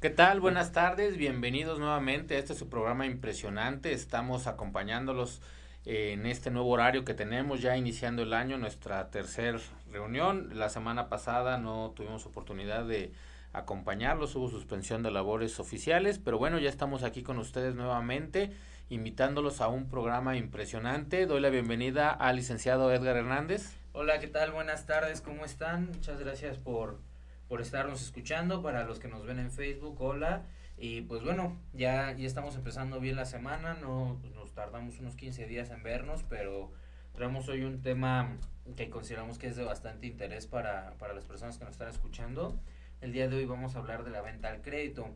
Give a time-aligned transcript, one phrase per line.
[0.00, 0.40] ¿Qué tal?
[0.40, 3.92] Buenas tardes, bienvenidos nuevamente este su programa impresionante.
[3.92, 5.42] Estamos acompañándolos
[5.84, 9.58] eh, en este nuevo horario que tenemos ya iniciando el año, nuestra tercera
[9.92, 10.58] reunión.
[10.58, 13.12] La semana pasada no tuvimos oportunidad de
[13.52, 18.56] acompañarlos, hubo suspensión de labores oficiales, pero bueno, ya estamos aquí con ustedes nuevamente,
[18.88, 21.26] invitándolos a un programa impresionante.
[21.26, 23.76] Doy la bienvenida al licenciado Edgar Hernández.
[23.92, 24.50] Hola, ¿qué tal?
[24.52, 25.88] Buenas tardes, ¿cómo están?
[25.88, 27.09] Muchas gracias por
[27.50, 28.62] por estarnos escuchando.
[28.62, 30.44] Para los que nos ven en Facebook, hola.
[30.78, 35.46] Y pues bueno, ya, ya estamos empezando bien la semana, no nos tardamos unos 15
[35.46, 36.72] días en vernos, pero
[37.12, 38.38] traemos hoy un tema
[38.76, 42.58] que consideramos que es de bastante interés para, para las personas que nos están escuchando.
[43.02, 45.08] El día de hoy vamos a hablar de la venta al crédito.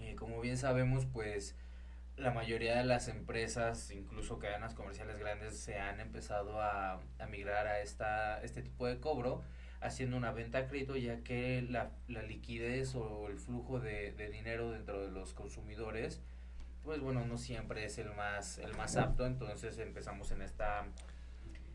[0.00, 1.56] Eh, como bien sabemos, pues
[2.16, 7.66] la mayoría de las empresas, incluso cadenas comerciales grandes, se han empezado a, a migrar
[7.66, 9.42] a esta, este tipo de cobro
[9.80, 14.72] haciendo una venta a crédito ya que la, liquidez o el flujo de, de, dinero
[14.72, 16.20] dentro de los consumidores
[16.84, 19.26] pues bueno no siempre es el más el más apto.
[19.26, 20.86] Entonces empezamos en esta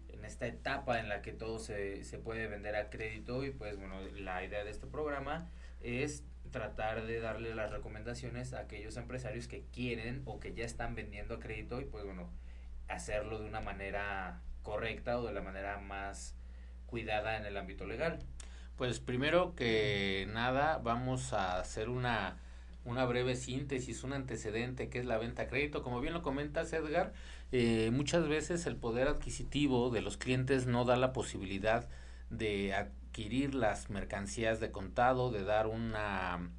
[0.09, 3.77] en esta etapa en la que todo se, se puede vender a crédito y pues
[3.77, 5.49] bueno la idea de este programa
[5.81, 10.95] es tratar de darle las recomendaciones a aquellos empresarios que quieren o que ya están
[10.95, 12.29] vendiendo a crédito y pues bueno
[12.87, 16.35] hacerlo de una manera correcta o de la manera más
[16.93, 18.19] cuidada en el ámbito legal?
[18.77, 22.37] Pues primero que nada vamos a hacer una,
[22.85, 25.81] una breve síntesis, un antecedente que es la venta a crédito.
[25.81, 27.11] Como bien lo comentas Edgar,
[27.51, 31.89] eh, muchas veces el poder adquisitivo de los clientes no da la posibilidad
[32.29, 36.51] de adquirir las mercancías de contado, de dar una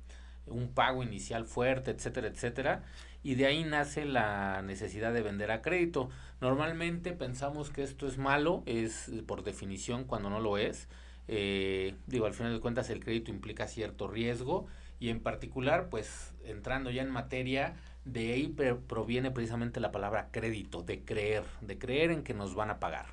[0.46, 2.82] un pago inicial fuerte, etcétera, etcétera,
[3.25, 6.11] y de ahí nace la necesidad de vender a crédito.
[6.41, 10.89] Normalmente pensamos que esto es malo, es por definición cuando no lo es.
[11.27, 14.67] Eh, digo, al final de cuentas el crédito implica cierto riesgo
[15.00, 18.48] y en particular, pues entrando ya en materia, de ahí
[18.86, 23.07] proviene precisamente la palabra crédito, de creer, de creer en que nos van a pagar.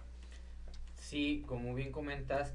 [0.96, 2.54] Sí, como bien comentas,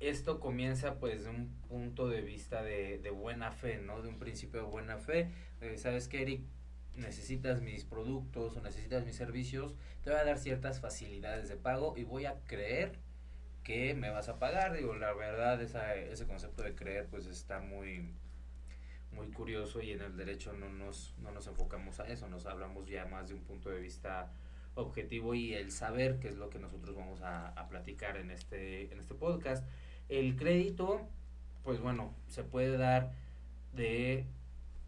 [0.00, 4.02] esto comienza pues de un punto de vista de, buena fe, ¿no?
[4.02, 5.30] De un principio de buena fe.
[5.60, 6.42] Eh, ¿Sabes qué, Eric?
[6.96, 11.94] Necesitas mis productos o necesitas mis servicios, te voy a dar ciertas facilidades de pago
[11.96, 12.98] y voy a creer
[13.62, 14.76] que me vas a pagar.
[14.76, 18.14] Digo, la verdad, esa, ese concepto de creer pues está muy,
[19.12, 22.86] muy curioso y en el derecho no nos, no nos enfocamos a eso, nos hablamos
[22.86, 24.30] ya más de un punto de vista
[24.74, 28.92] objetivo y el saber, que es lo que nosotros vamos a, a platicar en este,
[28.92, 29.66] en este podcast.
[30.08, 31.08] El crédito,
[31.64, 33.12] pues bueno, se puede dar
[33.72, 34.26] de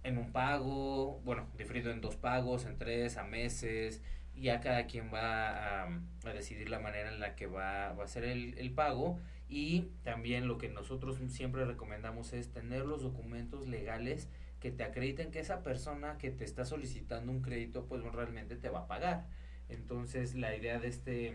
[0.02, 4.02] en un pago, bueno, diferido en dos pagos, en tres, a meses,
[4.34, 5.88] ya cada quien va a,
[6.32, 10.46] decidir la manera en la que va, va a hacer el, el, pago y también
[10.46, 14.28] lo que nosotros siempre recomendamos es tener los documentos legales
[14.60, 18.68] que te acrediten que esa persona que te está solicitando un crédito pues realmente te
[18.68, 19.26] va a pagar.
[19.68, 21.34] Entonces la idea de este,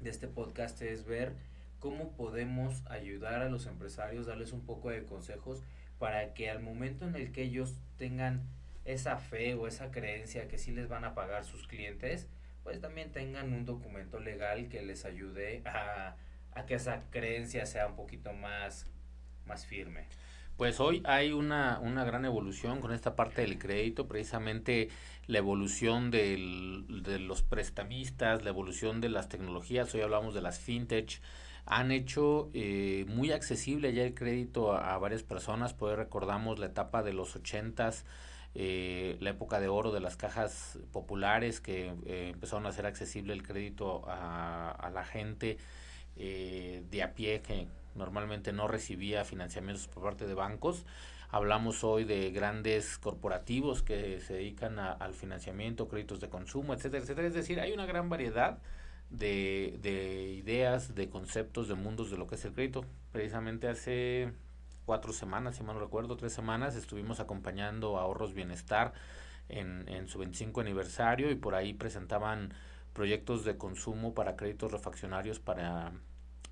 [0.00, 1.34] de este podcast es ver
[1.78, 5.62] cómo podemos ayudar a los empresarios, darles un poco de consejos
[5.98, 8.42] para que al momento en el que ellos tengan
[8.84, 12.28] esa fe o esa creencia que sí les van a pagar sus clientes,
[12.62, 16.16] pues también tengan un documento legal que les ayude a,
[16.66, 18.86] que esa creencia sea un poquito más,
[19.46, 20.06] más firme.
[20.56, 24.88] Pues hoy hay una, una gran evolución con esta parte del crédito, precisamente
[25.26, 26.36] la evolución de
[27.20, 31.20] los prestamistas, la evolución de las tecnologías, hoy hablamos de las fintech,
[31.70, 37.02] han hecho eh, muy accesible ya el crédito a, varias personas, pues recordamos la etapa
[37.02, 38.06] de los ochentas,
[38.54, 43.34] eh, la época de oro de las cajas populares que eh, empezaron a hacer accesible
[43.34, 45.58] el crédito a, a la gente
[46.16, 50.86] eh, de a pie que normalmente no recibía financiamientos por parte de bancos.
[51.30, 57.02] Hablamos hoy de grandes corporativos que se dedican a, al financiamiento, créditos de consumo, etcétera,
[57.02, 57.28] etcétera.
[57.28, 58.58] Es decir, hay una gran variedad
[59.10, 62.84] de, de ideas, de conceptos, de mundos de lo que es el crédito.
[63.12, 64.32] Precisamente hace
[64.84, 68.92] cuatro semanas, si mal no recuerdo, tres semanas, estuvimos acompañando a Ahorros Bienestar
[69.48, 72.54] en, en su 25 aniversario y por ahí presentaban
[72.92, 75.92] proyectos de consumo para créditos refaccionarios para,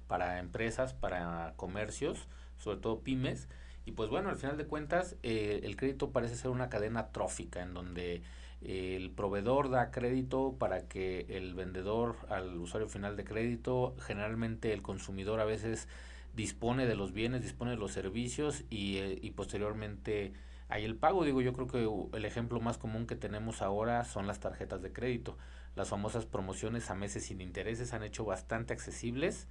[0.06, 3.48] para empresas, para comercios, sobre todo pymes.
[3.84, 7.62] Y pues bueno, al final de cuentas, eh, el crédito parece ser una cadena trófica
[7.62, 8.22] en donde
[8.62, 14.82] el proveedor da crédito para que el vendedor al usuario final de crédito, generalmente el
[14.82, 15.88] consumidor a veces
[16.34, 20.32] dispone de los bienes, dispone de los servicios y, eh, y posteriormente
[20.68, 21.24] hay el pago.
[21.24, 24.92] Digo, yo creo que el ejemplo más común que tenemos ahora son las tarjetas de
[24.92, 25.38] crédito.
[25.74, 29.48] Las famosas promociones a meses sin intereses han hecho bastante accesibles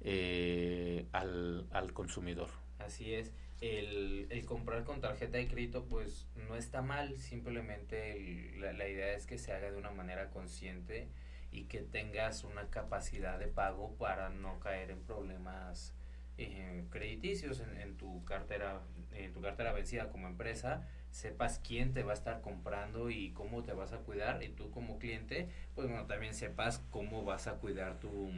[0.00, 2.48] eh, al, al consumidor.
[2.78, 3.32] Así es.
[3.60, 9.14] El, el, comprar con tarjeta de crédito pues no está mal, simplemente la, la, idea
[9.14, 11.08] es que se haga de una manera consciente
[11.50, 15.94] y que tengas una capacidad de pago para no caer en problemas
[16.36, 18.80] eh, crediticios en, en, tu cartera
[19.12, 20.86] en tu cartera vencida como empresa.
[21.10, 24.42] Sepas quién te va a estar comprando y cómo te vas a cuidar.
[24.42, 28.30] Y tú como cliente pues bueno también sepas cómo vas a cuidar tu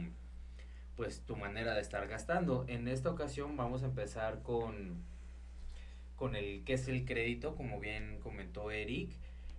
[0.95, 2.65] pues tu manera de estar gastando.
[2.67, 5.03] En esta ocasión vamos a empezar con
[6.21, 9.09] con el que es el crédito, como bien comentó Eric.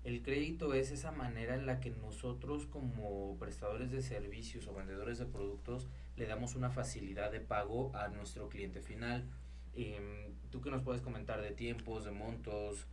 [0.04, 5.18] El crédito es esa manera en la que nosotros como prestadores de servicios o vendedores
[5.18, 9.28] de productos le damos una facilidad de pago a nuestro cliente final.
[9.74, 12.86] Em, ¿Tú qué nos puedes comentar de tiempos, de montos?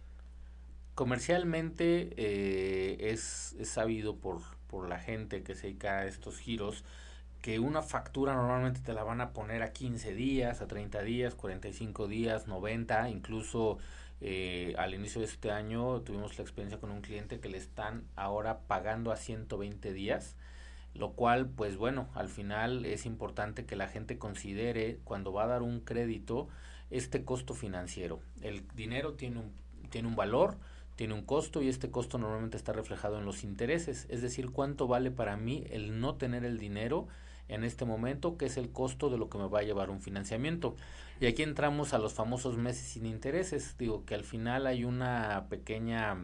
[0.95, 6.83] Comercialmente eh, es, es, sabido por, por la gente que se dedica a estos giros
[7.41, 11.35] que una factura normalmente te la van a poner a 15 días, a 30 días,
[11.35, 13.77] 45 días, 90, incluso
[14.21, 18.03] eh, al inicio de este año tuvimos la experiencia con un cliente que le están
[18.17, 20.35] ahora pagando a 120 días,
[20.93, 25.47] lo cual pues bueno, al final es importante que la gente considere cuando va a
[25.47, 26.49] dar un crédito
[26.89, 28.19] este costo financiero.
[28.41, 29.53] El dinero tiene un,
[29.89, 30.57] tiene un valor,
[30.97, 34.87] tiene un costo y este costo normalmente está reflejado en los intereses, es decir, cuánto
[34.87, 37.07] vale para mí el no tener el dinero
[37.49, 40.01] en este momento, que es el costo de lo que me va a llevar un
[40.01, 40.75] financiamiento.
[41.19, 43.75] Y aquí entramos a los famosos meses sin intereses.
[43.77, 46.17] Digo que al final hay una pequeña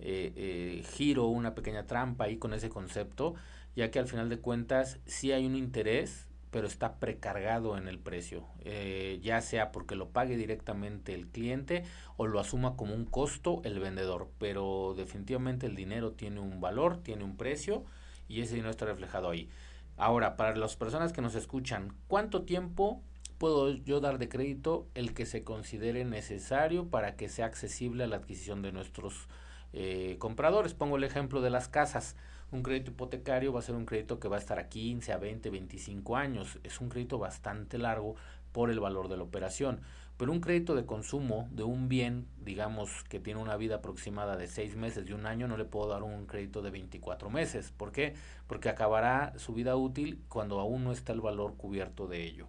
[0.00, 3.34] eh, eh, giro, una pequeña trampa ahí con ese concepto,
[3.74, 7.98] ya que al final de cuentas sí hay un interés, pero está precargado en el
[7.98, 11.84] precio, eh, ya sea porque lo pague directamente el cliente
[12.16, 17.02] o lo asuma como un costo el vendedor, pero definitivamente el dinero tiene un valor,
[17.02, 17.84] tiene un precio
[18.28, 19.48] y ese dinero está reflejado ahí.
[19.98, 23.02] Ahora, para las personas que nos escuchan, ¿cuánto tiempo
[23.36, 28.06] puedo yo dar de crédito el que se considere necesario para que sea accesible a
[28.06, 29.26] la adquisición de nuestros
[29.72, 30.72] eh, compradores?
[30.72, 32.14] Pongo el ejemplo de las casas.
[32.52, 35.18] Un crédito hipotecario va a ser un crédito que va a estar a 15, a
[35.18, 36.60] 20, 25 años.
[36.62, 38.14] Es un crédito bastante largo
[38.52, 39.80] por el valor de la operación.
[40.18, 44.48] Pero un crédito de consumo de un bien, digamos, que tiene una vida aproximada de
[44.48, 47.70] seis meses, de un año, no le puedo dar un crédito de 24 meses.
[47.70, 48.14] ¿Por qué?
[48.48, 52.48] Porque acabará su vida útil cuando aún no está el valor cubierto de ello.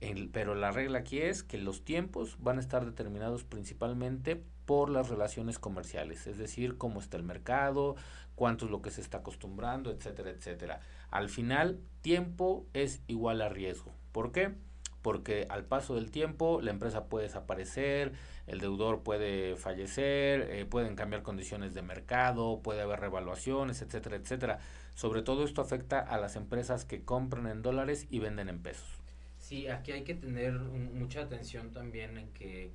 [0.00, 4.90] El, pero la regla aquí es que los tiempos van a estar determinados principalmente por
[4.90, 7.94] las relaciones comerciales, es decir, cómo está el mercado,
[8.34, 10.80] cuánto es lo que se está acostumbrando, etcétera, etcétera.
[11.12, 13.94] Al final, tiempo es igual a riesgo.
[14.10, 14.54] ¿Por qué?
[15.04, 18.12] Porque al paso del tiempo la empresa puede desaparecer,
[18.46, 24.60] el deudor puede fallecer, eh, pueden cambiar condiciones de mercado, puede haber revaluaciones, etcétera, etcétera.
[24.94, 29.02] Sobre todo esto afecta a las empresas que compran en dólares y venden en pesos.
[29.36, 32.72] Sí, aquí hay que tener mucha atención también en que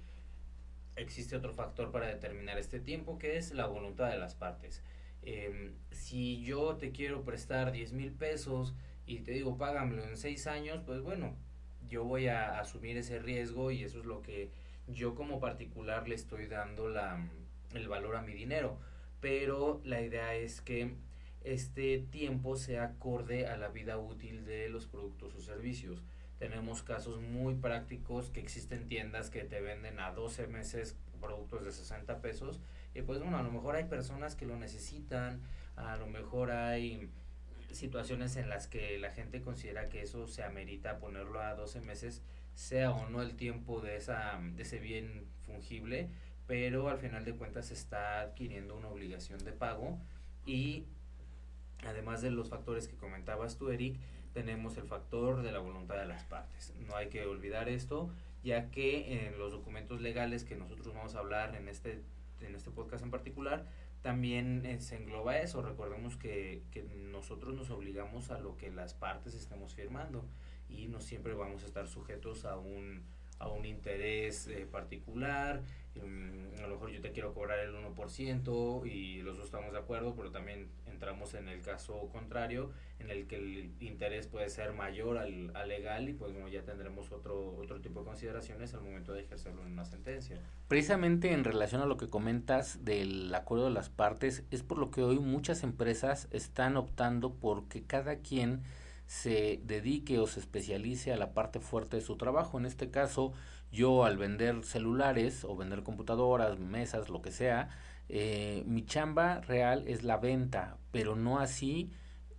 [0.97, 4.83] existe otro factor para determinar este tiempo, que es la voluntad de las partes.
[5.23, 8.75] Em, si yo te quiero prestar 10 mil pesos
[9.07, 11.35] y te digo págamelo en 6 años, pues bueno,
[11.89, 14.51] yo voy a asumir ese riesgo y eso es lo que
[14.87, 17.27] yo como particular le estoy dando la,
[17.73, 18.77] el valor a mi dinero.
[19.19, 20.95] Pero la idea es que
[21.43, 26.03] este tiempo sea acorde a la vida útil de los productos o servicios.
[26.37, 31.71] Tenemos casos muy prácticos que existen tiendas que te venden a 12 meses productos de
[31.71, 32.61] 60 pesos
[32.93, 35.41] y pues bueno, a lo mejor hay personas que lo necesitan,
[35.75, 37.09] a lo mejor hay
[37.71, 42.21] situaciones en las que la gente considera que eso se amerita ponerlo a 12 meses,
[42.55, 46.09] sea o no el tiempo de, esa, de ese bien fungible,
[46.47, 49.99] pero al final de cuentas está adquiriendo una obligación de pago
[50.45, 50.85] y
[51.85, 53.99] además de los factores que comentabas tú, Eric,
[54.33, 56.73] tenemos el factor de la voluntad de las partes.
[56.87, 58.09] No hay que olvidar esto,
[58.43, 62.01] ya que en los documentos legales que nosotros vamos a hablar en este,
[62.41, 63.65] en este podcast en particular,
[64.01, 65.61] también eh, se engloba eso.
[65.61, 70.25] Recordemos que, que, nosotros nos obligamos a lo que las partes estamos firmando
[70.69, 73.03] y no siempre vamos a estar sujetos a un,
[73.39, 75.61] a un interés eh, particular.
[75.95, 79.79] Mm, a lo mejor yo te quiero cobrar el 1% y los dos estamos de
[79.79, 84.73] acuerdo, pero también entramos en el caso contrario, en el que el interés puede ser
[84.73, 88.81] mayor al, al legal y pues bueno, ya tendremos otro, otro tipo de consideraciones al
[88.81, 90.41] momento de ejercerlo en una sentencia.
[90.67, 94.91] Precisamente en relación a lo que comentas del acuerdo de las partes, es por lo
[94.91, 98.61] que hoy muchas empresas están optando por que cada quien
[99.09, 102.59] se dedique o se especialice a la parte fuerte de su trabajo.
[102.59, 103.33] En este caso,
[103.71, 107.69] yo al vender celulares o vender computadoras, mesas, lo que sea,
[108.07, 111.89] eh, mi chamba real es la venta, pero no así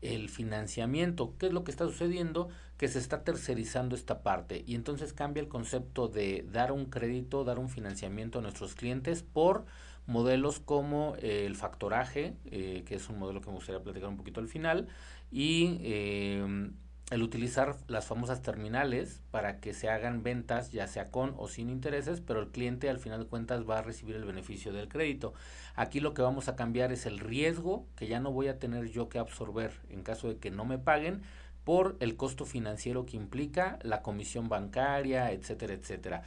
[0.00, 1.34] el financiamiento.
[1.38, 2.50] ¿Qué es lo que está sucediendo?
[2.76, 7.42] Que se está tercerizando esta parte y entonces cambia el concepto de dar un crédito,
[7.42, 9.66] dar un financiamiento a nuestros clientes por
[10.10, 14.16] modelos como eh, el factoraje, eh, que es un modelo que me gustaría platicar un
[14.16, 14.88] poquito al final,
[15.30, 16.70] y eh,
[17.10, 21.70] el utilizar las famosas terminales para que se hagan ventas ya sea con o sin
[21.70, 25.32] intereses, pero el cliente al final de cuentas va a recibir el beneficio del crédito.
[25.74, 28.90] Aquí lo que vamos a cambiar es el riesgo que ya no voy a tener
[28.90, 31.22] yo que absorber en caso de que no me paguen
[31.64, 36.22] por el costo financiero que implica la comisión bancaria, etcétera, etcétera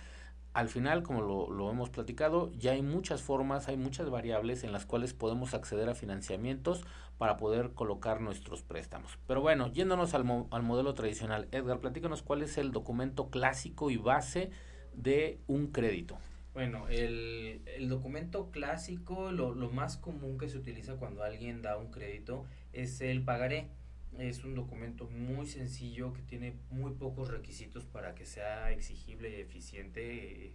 [0.54, 4.86] al final, como lo, hemos platicado, ya hay muchas formas, hay muchas variables en las
[4.86, 6.86] cuales podemos acceder a financiamientos
[7.18, 9.18] para poder colocar nuestros préstamos.
[9.28, 13.98] Pero bueno, yéndonos al, al modelo tradicional, Edgar, platícanos cuál es el documento clásico y
[13.98, 14.52] base
[14.94, 16.18] de un crédito.
[16.54, 21.90] Bueno, el, documento clásico, lo, lo más común que se utiliza cuando alguien da un
[21.90, 23.70] crédito es el pagaré
[24.20, 29.42] es un documento muy sencillo que tiene muy pocos requisitos para que sea exigible y
[29.42, 30.54] eficiente eh,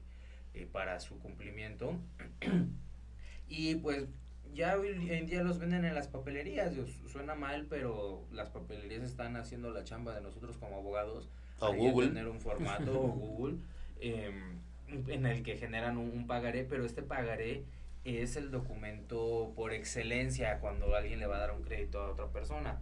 [0.55, 1.95] eh, para su cumplimiento.
[3.49, 4.07] y pues
[4.55, 6.75] ya hoy en día los venden en las papelerías.
[7.07, 11.29] Suena mal, pero las papelerías están haciendo la chamba de nosotros como abogados.
[11.61, 12.09] O Google.
[12.09, 13.59] Tener un formato o Google
[14.01, 17.65] em, en el que generan un, un pagaré, pero este pagaré
[18.05, 22.29] es el documento por excelencia cuando alguien le va a dar un crédito a otra
[22.29, 22.81] persona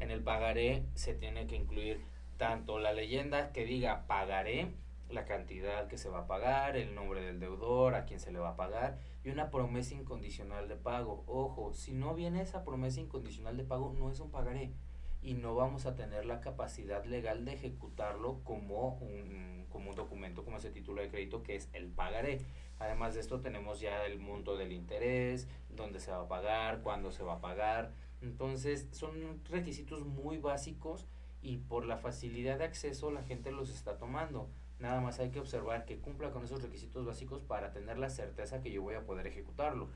[0.00, 2.00] en el pagaré se tiene que incluir
[2.36, 4.72] tanto la leyenda que diga pagaré,
[5.10, 8.38] la cantidad que se va a pagar, el nombre del deudor, a quién se le
[8.38, 11.24] va a pagar y una promesa incondicional de pago.
[11.26, 14.72] Ojo, si no viene esa promesa incondicional de pago, no es un pagaré
[15.20, 20.44] y no vamos a tener la capacidad legal de ejecutarlo como un, como un documento,
[20.44, 22.40] como ese título de crédito que es el pagaré.
[22.78, 27.10] Además de esto tenemos ya el monto del interés, dónde se va a pagar, cuándo
[27.10, 31.06] se va a pagar, entonces son requisitos muy básicos
[31.42, 34.48] y por la facilidad de acceso la gente los está tomando.
[34.78, 38.60] Nada más hay que observar que cumpla con esos requisitos básicos para tener la certeza
[38.60, 39.88] que yo voy a poder ejecutarlo.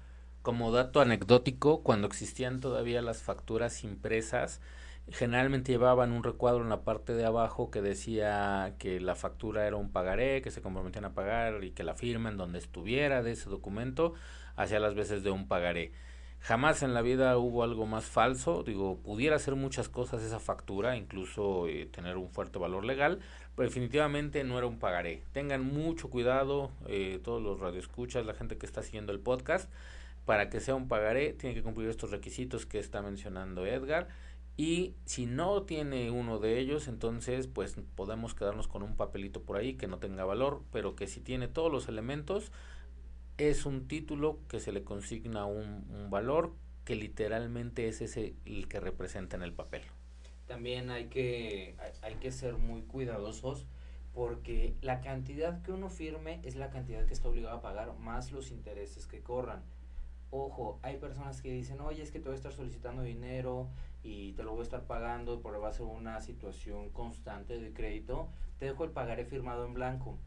[0.43, 4.61] Como dato anecdótico, cuando existían todavía las facturas impresas,
[5.09, 9.77] generalmente llevaban un recuadro en la parte de abajo que decía que la factura era
[9.77, 13.33] un pagaré, que se comprometían a pagar y que la firma en donde estuviera de
[13.33, 14.15] ese documento
[14.57, 15.93] hacía las veces de un pagaré.
[16.43, 18.65] Jamás en la vida hubo algo más falso.
[18.65, 23.21] Digo, pudiera hacer muchas cosas esa factura, incluso eh, tener un fuerte valor legal,
[23.55, 25.23] pero definitivamente no era un pagaré.
[25.33, 29.71] Tengan mucho cuidado, eh, todos los radioescuchas, la gente que está siguiendo el podcast,
[30.25, 34.09] para que sea un pagaré, tiene que cumplir estos requisitos que está mencionando Edgar.
[34.57, 39.59] Y si no tiene uno de ellos, entonces pues podemos quedarnos con un papelito por
[39.59, 42.51] ahí que no tenga valor, pero que si tiene todos los elementos,
[43.51, 48.81] es un título que se le consigna un, valor que literalmente es ese el que
[48.81, 49.83] representa en el papel.
[50.47, 53.67] También hay que, hay, que ser muy cuidadosos
[54.13, 58.33] porque la cantidad que uno firme es la cantidad que está obligado a pagar más
[58.33, 59.63] los intereses que corran.
[60.31, 63.69] Ojo, hay personas que dicen, oye, es que te voy a estar solicitando dinero
[64.03, 68.31] y te lo voy a estar pagando por base de una situación constante de crédito,
[68.59, 70.19] te dejo el pagaré firmado en blanco.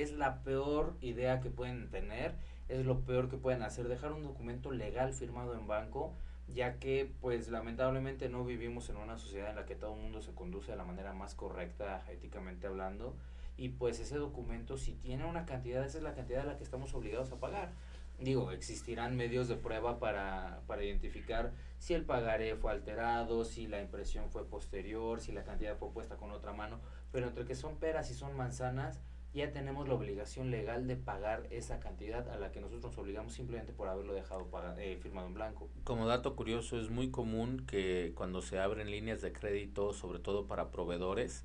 [0.00, 2.34] Es la peor idea que pueden tener
[2.72, 6.14] es lo peor que pueden hacer, dejar un documento legal firmado en banco,
[6.48, 10.22] ya que pues lamentablemente no vivimos en una sociedad en la que todo el mundo
[10.22, 13.14] se conduce de la manera más correcta, éticamente hablando,
[13.56, 16.64] y pues ese documento si tiene una cantidad, esa es la cantidad a la que
[16.64, 17.72] estamos obligados a pagar.
[18.18, 23.82] Digo, existirán medios de prueba para, para identificar si el pagaré fue alterado, si la
[23.82, 26.78] impresión fue posterior, si la cantidad fue puesta con otra mano,
[27.10, 29.00] pero entre que son peras y son manzanas,
[29.34, 33.32] ya tenemos la obligación legal de pagar esa cantidad a la que nosotros nos obligamos
[33.32, 34.48] simplemente por haberlo dejado
[34.78, 35.70] eh, firmado en blanco.
[35.84, 40.46] Como dato curioso, es muy común que cuando se abren líneas de crédito, sobre todo
[40.46, 41.44] para proveedores,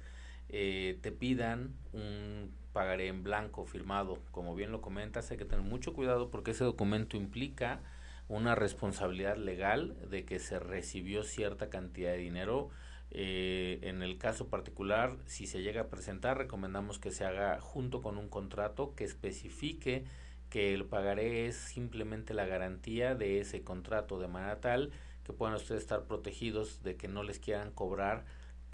[0.50, 4.20] eh, te pidan un pagaré en blanco firmado.
[4.32, 7.82] Como bien lo comentas, hay que tener mucho cuidado porque ese documento implica
[8.27, 12.70] una responsabilidad legal de que se recibió cierta cantidad de dinero
[13.11, 18.01] eh, en el caso particular, si se llega a presentar, recomendamos que se haga junto
[18.01, 20.05] con un contrato que especifique
[20.49, 24.91] que el pagaré es simplemente la garantía de ese contrato, de manera tal
[25.23, 28.23] que puedan ustedes estar protegidos de que no les quieran cobrar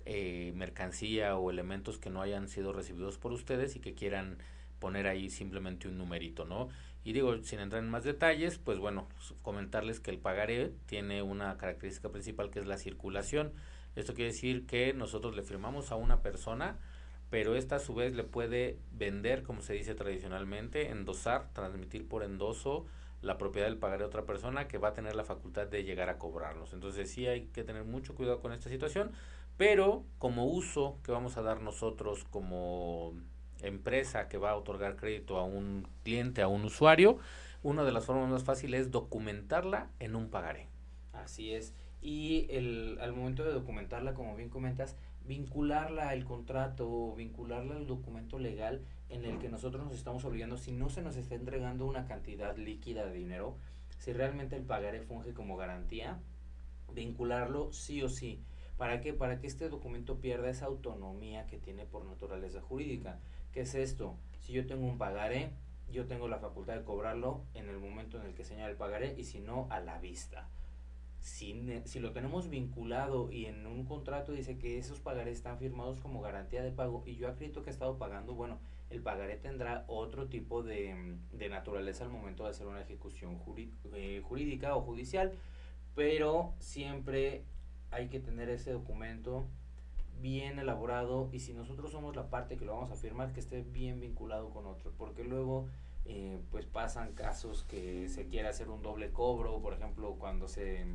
[0.05, 4.37] eh, mercancía o elementos que no hayan sido recibidos por ustedes y que quieran
[4.79, 6.69] poner ahí simplemente un numerito, ¿no?
[7.03, 9.07] Y digo, sin entrar en más detalles, pues bueno,
[9.41, 13.53] comentarles que el pagaré tiene una característica principal que es la circulación
[13.95, 16.79] esto quiere decir que nosotros le firmamos a una persona,
[17.29, 22.23] pero esta a su vez le puede vender, como se dice tradicionalmente, endosar, transmitir por
[22.23, 22.85] endoso
[23.21, 26.09] la propiedad del pagaré a otra persona que va a tener la facultad de llegar
[26.09, 26.73] a cobrarnos.
[26.73, 29.11] Entonces sí hay que tener mucho cuidado con esta situación,
[29.57, 33.13] pero como uso que vamos a dar nosotros como
[33.61, 37.17] empresa que va a otorgar crédito a un cliente, a un usuario,
[37.61, 40.67] una de las formas más fáciles es documentarla en un pagaré.
[41.13, 41.73] Así es.
[42.03, 48.39] Y el, al momento de documentarla, como bien comentas, vincularla al contrato, vincularla al documento
[48.39, 52.05] legal en el que nosotros nos estamos obligando, si no se nos está entregando una
[52.05, 53.55] cantidad líquida de dinero,
[53.99, 56.19] si realmente el pagaré funge como garantía,
[56.93, 58.43] vincularlo sí o sí.
[58.77, 59.13] ¿Para qué?
[59.13, 63.19] Para que este documento pierda esa autonomía que tiene por naturaleza jurídica.
[63.53, 64.17] ¿Qué es esto?
[64.41, 65.51] Si yo tengo un pagaré,
[65.89, 69.15] yo tengo la facultad de cobrarlo en el momento en el que señala el pagaré
[69.17, 70.49] y si no, a la vista.
[71.23, 76.01] Si, si, lo tenemos vinculado y en un contrato dice que esos pagarés están firmados
[76.01, 79.85] como garantía de pago y yo acredito que he estado pagando, bueno, el pagaré tendrá
[79.87, 83.39] otro tipo de, de naturaleza al momento de hacer una ejecución
[83.93, 85.31] eh, jurídica o judicial,
[85.95, 87.45] pero siempre
[87.89, 89.47] hay que tener ese documento
[90.19, 93.61] bien elaborado y si nosotros somos la parte que lo vamos a firmar, que esté
[93.61, 95.69] bien vinculado con otro, porque luego
[96.05, 100.85] eh, pues pasan casos que se quiere hacer un doble cobro, por ejemplo, cuando se,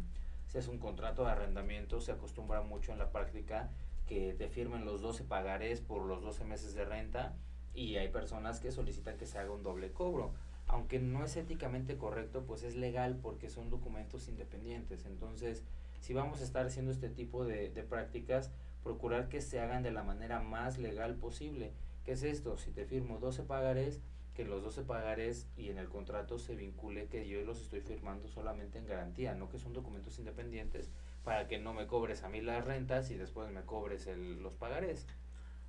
[0.46, 3.70] se hace un contrato de arrendamiento, se acostumbra mucho en la práctica
[4.06, 7.36] que te firmen los 12 pagares por los 12 meses de renta
[7.74, 10.32] y hay personas que solicitan que se haga un doble cobro.
[10.66, 15.06] Aunque no es éticamente correcto, pues es legal porque son documentos independientes.
[15.06, 15.64] Entonces,
[16.00, 18.50] si vamos a estar haciendo este tipo de, de prácticas,
[18.82, 21.72] procurar que se hagan de la manera más legal posible.
[22.04, 22.56] ¿Qué es esto?
[22.56, 24.00] Si te firmo 12 pagares,
[24.38, 28.28] que los 12 pagares y en el contrato se vincule que yo los estoy firmando
[28.28, 30.90] solamente en garantía, no que son documentos independientes
[31.24, 34.54] para que no me cobres a mí las rentas y después me cobres el, los
[34.54, 35.08] pagares.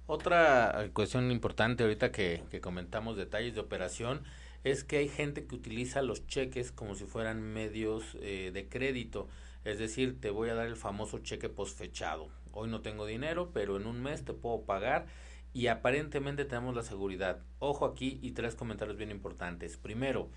[0.06, 4.22] Otra cuestión importante ahorita que, que comentamos detalles de operación
[4.64, 9.28] es que hay gente que utiliza los cheques como si fueran medios eh, de crédito.
[9.66, 12.30] Es decir, te voy a dar el famoso cheque posfechado.
[12.52, 15.08] Hoy no tengo dinero, pero en un mes te puedo pagar
[15.54, 17.44] y aparentemente tenemos la seguridad.
[17.60, 19.78] Ojo aquí y tres comentarios bien importantes.
[19.78, 20.30] Primero,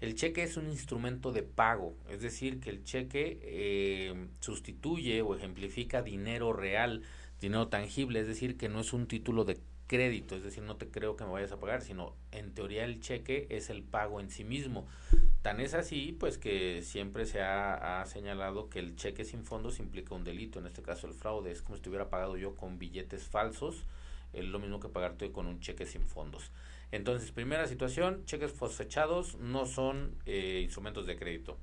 [0.00, 5.34] el cheque es un instrumento de pago, es decir, que el cheque eh, sustituye o
[5.34, 7.02] ejemplifica dinero real,
[7.40, 10.90] dinero tangible, es decir, que no es un título de crédito, es decir, no te
[10.90, 14.30] creo que me vayas a pagar, sino en teoría el cheque es el pago en
[14.30, 14.86] sí mismo.
[15.42, 20.14] Tan es así, pues que siempre se ha, señalado que el cheque sin fondos implica
[20.14, 23.24] un delito, en este caso el fraude, es como si estuviera pagado yo con billetes
[23.24, 23.84] falsos,
[24.34, 26.50] es lo mismo que pagarte con un cheque sin fondos.
[26.90, 31.58] Entonces, primera situación, cheques fosfechados no son eh, instrumentos de crédito.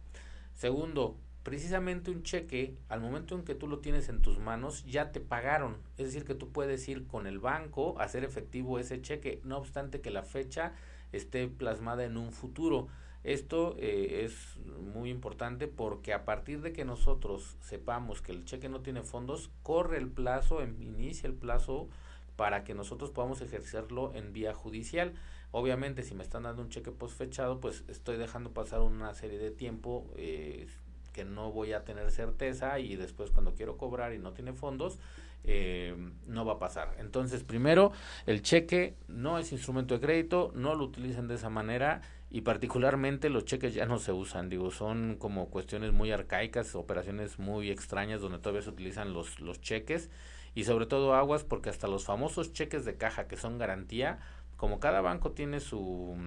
[0.54, 5.12] Segundo, precisamente un cheque, al momento en que tú lo tienes en tus manos, ya
[5.12, 5.78] te pagaron.
[5.98, 9.58] Es decir, que tú puedes ir con el banco a hacer efectivo ese cheque, no
[9.58, 10.74] obstante que la fecha
[11.12, 12.88] esté plasmada en un futuro.
[13.24, 18.68] Esto eh, es muy importante porque a partir de que nosotros sepamos que el cheque
[18.68, 21.88] no tiene fondos, corre el plazo, inicia el plazo
[22.36, 25.14] para que nosotros podamos ejercerlo en vía judicial.
[25.52, 29.52] Obviamente, si me están dando un cheque postfechado, pues estoy dejando pasar una serie de
[29.52, 30.68] tiempo eh,
[31.14, 34.98] que no voy a tener certeza y después cuando quiero cobrar y no tiene fondos,
[35.44, 35.96] eh,
[36.28, 36.96] no va a pasar.
[37.00, 37.92] Entonces, primero,
[38.26, 43.30] el cheque no es instrumento de crédito, no lo utilicen de esa manera y particularmente
[43.30, 48.22] los cheques ya no se usan, digo, son como cuestiones muy arcaicas, operaciones muy extrañas
[48.22, 50.10] donde todavía se utilizan los, los cheques
[50.56, 54.20] y sobre todo aguas porque hasta los famosos cheques de caja que son garantía,
[54.58, 56.18] como cada banco tiene su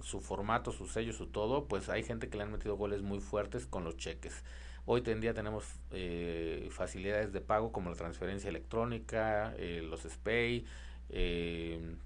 [0.00, 3.20] su formato, su sello, su todo, pues hay gente que le han metido goles muy
[3.20, 4.44] fuertes con los cheques.
[4.86, 10.64] Hoy en día tenemos eh, facilidades de pago como la transferencia electrónica, eh, los SPAY,
[11.10, 11.96] eh,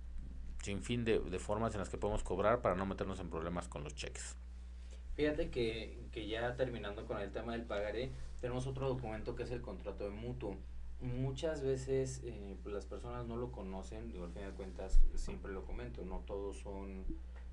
[0.62, 3.68] sin fin de, de, formas en las que podemos cobrar para no meternos en problemas
[3.68, 4.36] con los cheques.
[5.14, 9.50] Fíjate que, que ya terminando con el tema del pagaré, tenemos otro documento que es
[9.50, 10.56] el contrato de mutuo
[11.02, 15.52] muchas veces eh, pues las personas no lo conocen, digo, al fin de cuentas siempre
[15.52, 17.04] lo comento, no todos son,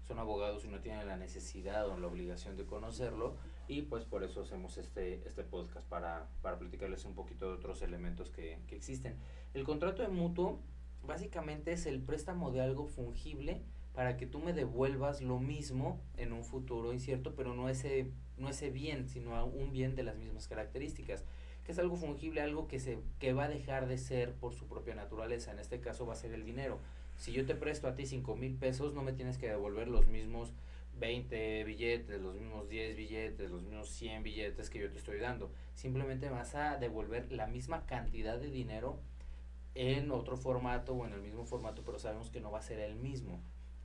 [0.07, 3.35] son abogados y no tienen la necesidad o la obligación de conocerlo
[3.67, 7.81] y pues por eso hacemos este, este podcast para, para platicarles un poquito de otros
[7.81, 9.17] elementos que, que existen.
[9.53, 10.59] El contrato de mutuo
[11.05, 16.31] básicamente es el préstamo de algo fungible para que tú me devuelvas lo mismo en
[16.31, 20.47] un futuro incierto, pero no ese, no ese bien, sino un bien de las mismas
[20.47, 21.25] características
[21.71, 24.95] es algo fungible, algo que, se, que va a dejar de ser por su propia
[24.95, 25.51] naturaleza.
[25.51, 26.79] En este caso va a ser el dinero.
[27.15, 30.07] Si yo te presto a ti 5 mil pesos, no me tienes que devolver los
[30.07, 30.53] mismos
[30.99, 35.51] 20 billetes, los mismos 10 billetes, los mismos 100 billetes que yo te estoy dando.
[35.75, 38.99] Simplemente vas a devolver la misma cantidad de dinero
[39.75, 42.79] en otro formato o en el mismo formato, pero sabemos que no va a ser
[42.79, 43.39] el mismo.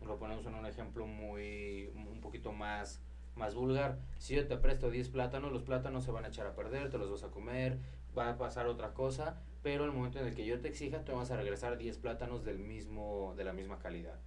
[0.04, 3.00] Lo ponemos en un ejemplo muy, un poquito más
[3.36, 3.98] más vulgar.
[4.18, 6.98] Si yo te presto 10 plátanos, los plátanos se van a echar a perder, te
[6.98, 7.78] los vas a comer,
[8.16, 11.12] va a pasar otra cosa, pero el momento en el que yo te exija, te
[11.12, 14.18] vas a regresar 10 plátanos del mismo, de la misma calidad.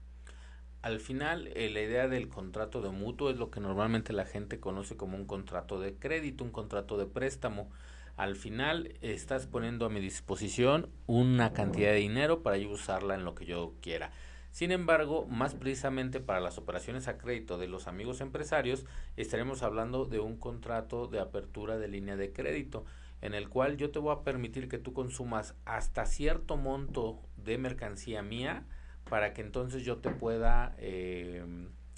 [0.82, 4.60] Al final, eh, la idea del contrato de mutuo es lo que normalmente la gente
[4.60, 7.70] conoce como un contrato de crédito, un contrato de préstamo.
[8.16, 13.26] Al final, estás poniendo a mi disposición una cantidad de dinero para yo usarla en
[13.26, 14.12] lo que yo quiera.
[14.58, 20.06] Sin embargo, más precisamente para las operaciones a crédito de los amigos empresarios, estaremos hablando
[20.06, 22.84] de un contrato de apertura de línea de crédito,
[23.22, 27.60] en el cual yo te voy a permitir que tú consumas hasta cierto monto de
[27.60, 28.66] mercancía mía
[29.08, 31.46] para que entonces yo te pueda eh,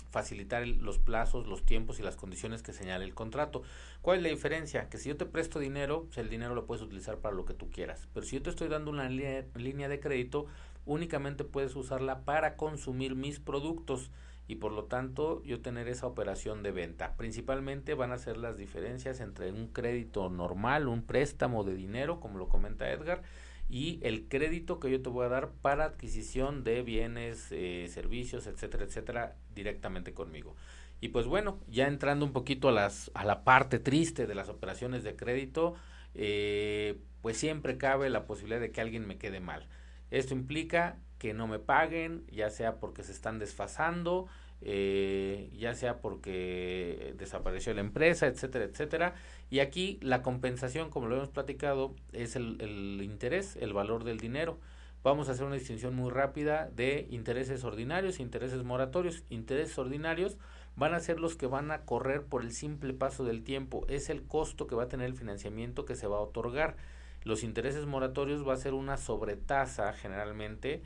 [0.09, 3.61] facilitar los plazos, los tiempos y las condiciones que señale el contrato.
[4.01, 4.89] ¿Cuál es la diferencia?
[4.89, 7.53] Que si yo te presto dinero, pues el dinero lo puedes utilizar para lo que
[7.53, 8.09] tú quieras.
[8.13, 10.47] Pero si yo te estoy dando una línea de crédito,
[10.89, 14.11] únicamente puedes usarla para consumir mis productos
[14.47, 17.15] y por lo tanto yo tener esa operación de venta.
[17.15, 22.39] Principalmente van a ser las diferencias entre un crédito normal, un préstamo de dinero, como
[22.39, 23.21] lo comenta Edgar,
[23.69, 28.47] y el crédito que yo te voy a dar para adquisición de bienes, eh, servicios,
[28.47, 30.55] etcétera, etcétera, directamente conmigo.
[31.01, 34.49] Y pues bueno, ya entrando un poquito a, las, a la parte triste de las
[34.49, 35.75] operaciones de crédito,
[36.15, 39.67] eh, pues siempre cabe la posibilidad de que alguien me quede mal.
[40.11, 44.27] Esto implica que no me paguen, ya sea porque se están desfasando,
[44.61, 49.15] eh, ya sea porque desapareció la empresa, etcétera, etcétera.
[49.49, 54.19] Y aquí la compensación, como lo hemos platicado, es el, el interés, el valor del
[54.19, 54.59] dinero.
[55.01, 59.23] Vamos a hacer una distinción muy rápida de intereses ordinarios e intereses moratorios.
[59.29, 60.37] Intereses ordinarios
[60.75, 63.85] van a ser los que van a correr por el simple paso del tiempo.
[63.87, 66.75] Es el costo que va a tener el financiamiento que se va a otorgar.
[67.23, 70.81] Los intereses moratorios va a ser una sobretasa generalmente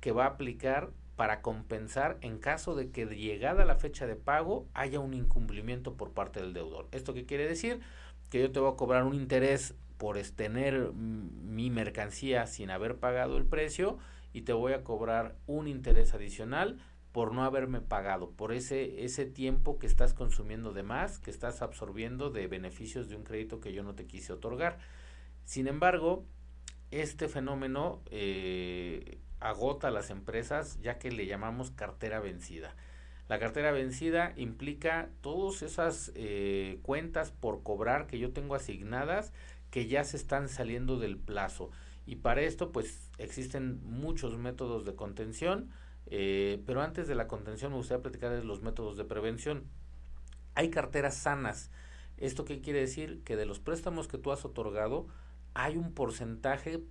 [0.00, 4.66] que va a aplicar para compensar en caso de que llegada la fecha de pago
[4.74, 6.88] haya un incumplimiento por parte del deudor.
[6.92, 7.80] ¿Esto qué quiere decir?
[8.30, 13.36] Que yo te voy a cobrar un interés por tener mi mercancía sin haber pagado
[13.36, 13.98] el precio
[14.32, 16.78] y te voy a cobrar un interés adicional
[17.12, 21.60] por no haberme pagado, por ese, ese tiempo que estás consumiendo de más, que estás
[21.60, 24.78] absorbiendo de beneficios de un crédito que yo no te quise otorgar.
[25.44, 26.24] Sin embargo,
[26.90, 32.74] este fenómeno eh, agota a las empresas ya que le llamamos cartera vencida.
[33.28, 39.32] La cartera vencida implica todas esas eh, cuentas por cobrar que yo tengo asignadas
[39.70, 41.70] que ya se están saliendo del plazo.
[42.04, 45.70] Y para esto pues existen muchos métodos de contención,
[46.06, 49.64] eh, pero antes de la contención me gustaría platicar de los métodos de prevención.
[50.54, 51.70] Hay carteras sanas.
[52.18, 53.22] ¿Esto qué quiere decir?
[53.24, 55.06] Que de los préstamos que tú has otorgado,
[55.54, 56.82] hay un porcentaje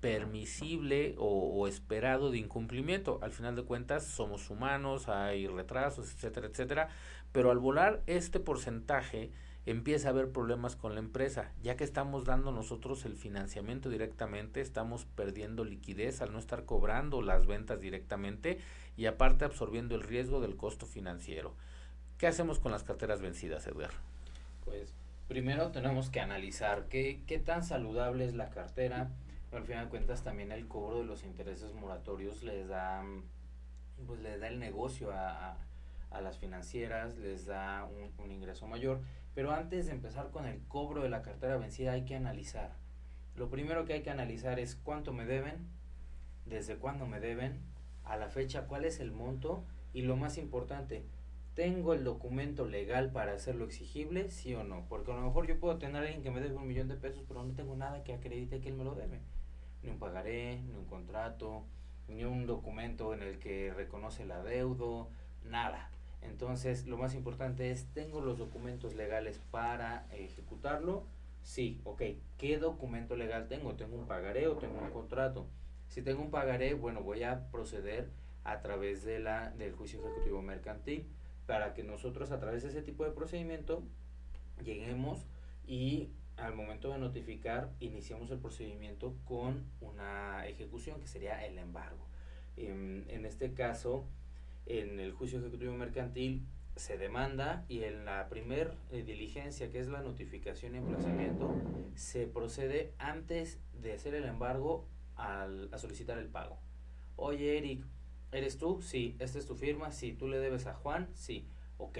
[0.00, 3.18] permisible o, esperado de incumplimiento.
[3.22, 6.88] Al final de cuentas somos humanos, hay retrasos, etcétera, etcétera,
[7.32, 9.30] pero al volar este porcentaje
[9.64, 14.60] empieza a haber problemas con la empresa, ya que estamos dando nosotros el financiamiento directamente,
[14.60, 18.58] estamos perdiendo liquidez al no estar cobrando las ventas directamente
[18.96, 21.54] y aparte absorbiendo el riesgo del costo financiero.
[22.16, 23.90] ¿Qué hacemos con las carteras vencidas, Edgar?
[24.64, 24.94] Pues
[25.28, 29.10] primero tenemos que analizar qué, qué tan saludable es la cartera.
[29.52, 33.04] Al final de cuentas también el cobro de los intereses moratorios les da,
[34.06, 35.56] pues les da el negocio a,
[36.10, 39.00] a, las financieras, les da un, un, ingreso mayor.
[39.34, 42.74] Pero antes de empezar con el cobro de la cartera vencida hay que analizar.
[43.34, 45.68] Lo primero que hay que analizar es cuánto me deben,
[46.44, 47.60] desde cuándo me deben,
[48.04, 51.04] a la fecha cuál es el monto y lo más importante,
[51.56, 54.30] ¿Tengo el documento legal para hacerlo exigible?
[54.30, 54.84] Sí o no.
[54.90, 56.96] Porque a lo mejor yo puedo tener a alguien que me debe un millón de
[56.96, 59.22] pesos, pero no tengo nada que acredite que él me lo debe.
[59.82, 61.64] Ni un pagaré, ni un contrato,
[62.08, 65.08] ni un documento en el que reconoce el adeudo,
[65.44, 65.90] nada.
[66.20, 71.06] Entonces, lo más importante es, ¿tengo los documentos legales para ejecutarlo?
[71.42, 72.02] Sí, ok.
[72.36, 73.76] ¿Qué documento legal tengo?
[73.76, 75.46] ¿Tengo un pagaré o tengo un contrato?
[75.88, 78.10] Si tengo un pagaré, bueno, voy a proceder
[78.44, 81.08] a través de la, del juicio ejecutivo mercantil
[81.46, 83.82] para que nosotros a través de ese tipo de procedimiento
[84.62, 85.26] lleguemos
[85.66, 92.06] y al momento de notificar iniciamos el procedimiento con una ejecución que sería el embargo.
[92.56, 94.06] En, en este caso,
[94.66, 99.88] en el juicio ejecutivo mercantil se demanda y en la primer eh, diligencia que es
[99.88, 101.54] la notificación y emplazamiento
[101.94, 106.58] se procede antes de hacer el embargo al, a solicitar el pago.
[107.16, 107.82] Oye Eric,
[108.36, 108.82] ¿Eres tú?
[108.82, 109.16] Sí.
[109.18, 109.90] ¿Esta es tu firma?
[109.90, 110.12] Sí.
[110.12, 111.08] ¿Tú le debes a Juan?
[111.14, 111.48] Sí.
[111.78, 111.98] Ok.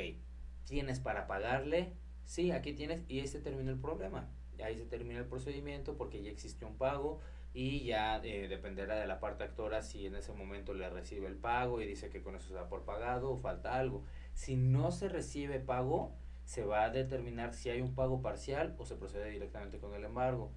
[0.67, 1.95] ¿Tienes para pagarle?
[2.27, 4.29] Sí, aquí tienes y ahí se termina el problema.
[4.63, 7.21] Ahí se termina el procedimiento porque ya existe un pago
[7.55, 11.37] y ya eh, dependerá de la parte actora si en ese momento le recibe el
[11.37, 14.05] pago y dice que con eso se da por pagado o falta algo.
[14.35, 16.13] Si no se recibe pago,
[16.45, 20.05] se va a determinar si hay un pago parcial o se procede directamente con el
[20.05, 20.51] embargo.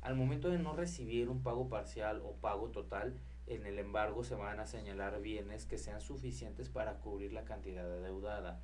[0.00, 4.34] Al momento de no recibir un pago parcial o pago total, en el embargo se
[4.34, 8.62] van a señalar bienes que sean suficientes para cubrir la cantidad adeudada.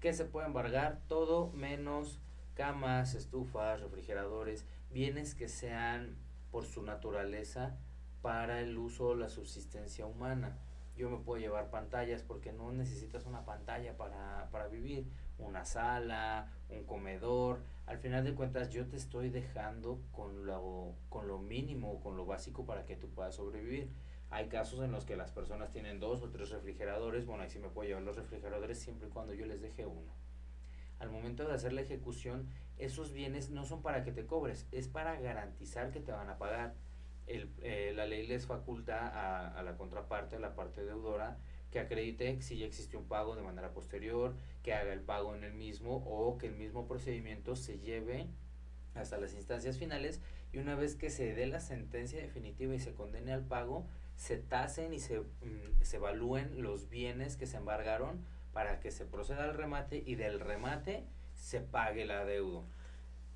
[0.00, 1.00] ¿Qué se puede embargar?
[1.08, 2.20] Todo menos
[2.54, 6.16] camas, estufas, refrigeradores, bienes que sean
[6.50, 7.76] por su naturaleza
[8.22, 10.56] para el uso o la subsistencia humana.
[10.96, 16.52] Yo me puedo llevar pantallas porque no necesitas una pantalla para, para vivir, una sala,
[16.68, 17.60] un comedor.
[17.86, 22.24] Al final de cuentas yo te estoy dejando con lo, con lo mínimo, con lo
[22.24, 23.90] básico para que tú puedas sobrevivir.
[24.30, 27.26] Hay casos en los que las personas tienen dos o tres refrigeradores.
[27.26, 30.14] Bueno, ahí sí me puedo llevar los refrigeradores siempre y cuando yo les deje uno.
[30.98, 34.88] Al momento de hacer la ejecución, esos bienes no son para que te cobres, es
[34.88, 36.74] para garantizar que te van a pagar
[37.26, 41.38] el, eh, la ley les faculta a, a, la contraparte, a la parte deudora,
[41.74, 45.42] que acredite si ya existe un pago de manera posterior, que haga el pago en
[45.42, 48.28] el mismo o que el mismo procedimiento se lleve
[48.94, 50.20] hasta las instancias finales
[50.52, 54.36] y una vez que se dé la sentencia definitiva y se condene al pago, se
[54.36, 59.42] tasen y se, mm, se evalúen los bienes que se embargaron para que se proceda
[59.42, 61.02] al remate y del remate
[61.34, 62.62] se pague la deuda.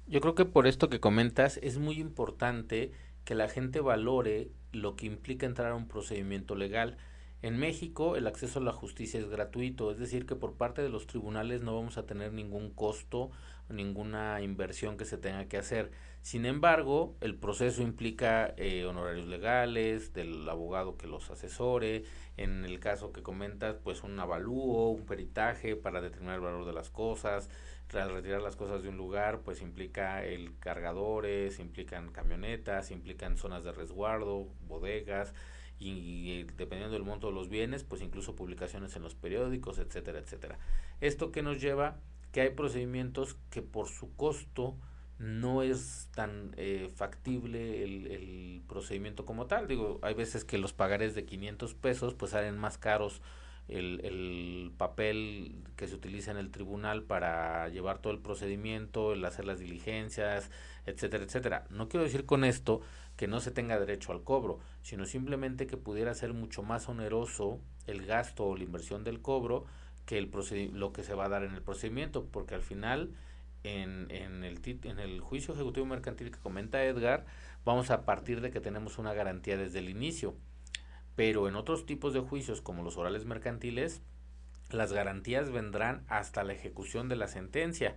[0.07, 2.93] Yo creo que por esto que comentas es muy importante
[3.25, 6.99] que la gente valore lo que implica entrar a un procedimiento legal.
[7.41, 10.89] En México el acceso a la justicia es gratuito, es decir, que por parte de
[10.89, 13.31] los tribunales no vamos a tener ningún costo,
[13.69, 15.93] ninguna inversión que se tenga que hacer.
[16.21, 22.03] Sin embargo, el proceso implica eh, honorarios legales, del abogado que los asesore,
[22.37, 26.73] en el caso que comentas, pues un avalúo, un peritaje para determinar el valor de
[26.73, 27.51] las cosas,
[27.95, 33.63] al retirar las cosas de un lugar, pues implica el cargadores, implican camionetas, implican zonas
[33.63, 35.35] de resguardo, bodegas
[35.79, 40.59] y, dependiendo del monto de los bienes, pues incluso publicaciones en los periódicos, etcétera, etcétera.
[41.01, 42.01] Esto que nos lleva
[42.33, 44.77] que hay procedimientos que por su costo
[45.19, 49.67] no es tan eh, factible el, procedimiento como tal.
[49.67, 53.23] Digo, hay veces que los pagares de 500 pesos pues salen más caros
[53.67, 59.25] el, el, papel que se utiliza en el tribunal para llevar todo el procedimiento, el
[59.25, 60.51] hacer las diligencias,
[60.87, 61.65] etcétera, etcétera.
[61.71, 62.83] No quiero decir con esto
[63.19, 67.61] que no se tenga derecho al cobro, sino simplemente que pudiera ser mucho más oneroso
[67.87, 69.67] el gasto o la inversión del cobro
[70.07, 70.31] que el
[70.73, 73.13] lo que se va a dar en el procedimiento, porque al final
[73.63, 77.27] en, en, el, en el juicio ejecutivo mercantil que comenta Edgar,
[77.67, 80.35] vamos a partir de que tenemos una garantía desde el inicio
[81.19, 84.03] pero en otros tipos de juicios como los orales mercantiles,
[84.71, 87.97] las garantías vendrán hasta la ejecución de la sentencia.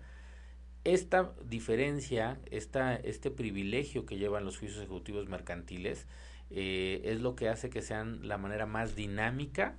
[0.83, 6.07] Esta diferencia, esta, este privilegio que llevan los juicios ejecutivos mercantiles,
[6.49, 9.77] eh, es lo que hace que sean la manera más dinámica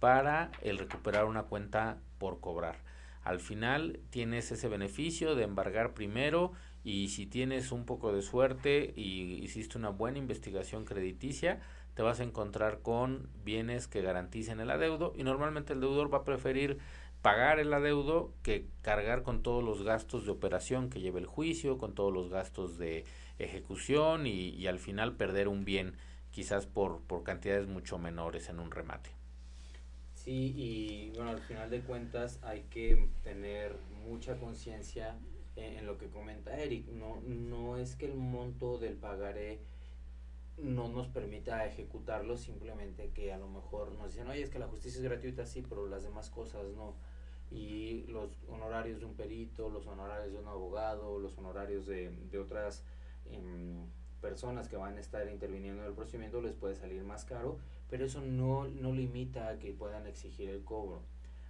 [0.00, 2.76] para el recuperar una cuenta por cobrar.
[3.22, 6.52] Al final tienes ese beneficio de embargar primero
[6.84, 11.60] y si tienes un poco de suerte y hiciste una buena investigación crediticia,
[11.94, 16.18] te vas a encontrar con bienes que garanticen el adeudo y normalmente el deudor va
[16.18, 16.78] a preferir
[17.24, 21.78] pagar el adeudo que cargar con todos los gastos de operación que lleva el juicio,
[21.78, 23.06] con todos los gastos de
[23.38, 25.96] ejecución y, al final perder un bien
[26.30, 29.08] quizás por, por cantidades mucho menores en un remate.
[30.14, 33.74] Sí, y bueno, al final de cuentas hay que tener
[34.06, 35.16] mucha conciencia
[35.56, 36.88] en, en, lo que comenta Eric.
[36.88, 39.60] No, no es que el monto del pagaré
[40.58, 44.68] no nos permita ejecutarlo, simplemente que a lo mejor nos dicen, oye, es que la
[44.68, 46.94] justicia es gratuita, sí, pero las demás cosas no.
[47.50, 52.38] Y los honorarios de un perito, los honorarios de un abogado, los honorarios de, de
[52.38, 52.84] otras
[53.26, 53.86] eh,
[54.20, 58.06] personas que van a estar interviniendo en el procedimiento les puede salir más caro, pero
[58.06, 61.02] eso no, no limita a que puedan exigir el cobro.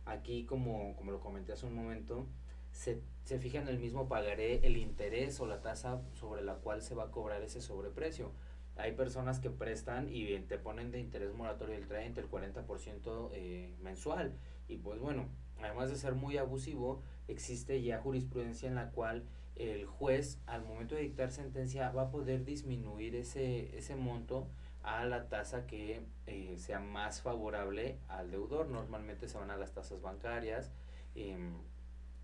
[0.04, 2.26] Aquí, como, como lo comenté hace un momento,
[2.70, 6.82] se, se fija en el mismo pagaré el interés o la tasa sobre la cual
[6.82, 8.32] se va a cobrar ese sobreprecio
[8.76, 13.74] hay personas que prestan y te ponen de interés moratorio el 30, el 40% eh,
[13.80, 14.36] mensual.
[14.66, 15.28] Y pues bueno,
[15.60, 19.24] además de ser muy abusivo, existe ya jurisprudencia en la cual
[19.56, 24.48] el juez al momento de dictar sentencia va a poder disminuir ese, ese monto
[24.82, 28.68] a la tasa que eh, sea más favorable al deudor.
[28.68, 30.72] Normalmente se van a las tasas bancarias,
[31.14, 31.38] eh,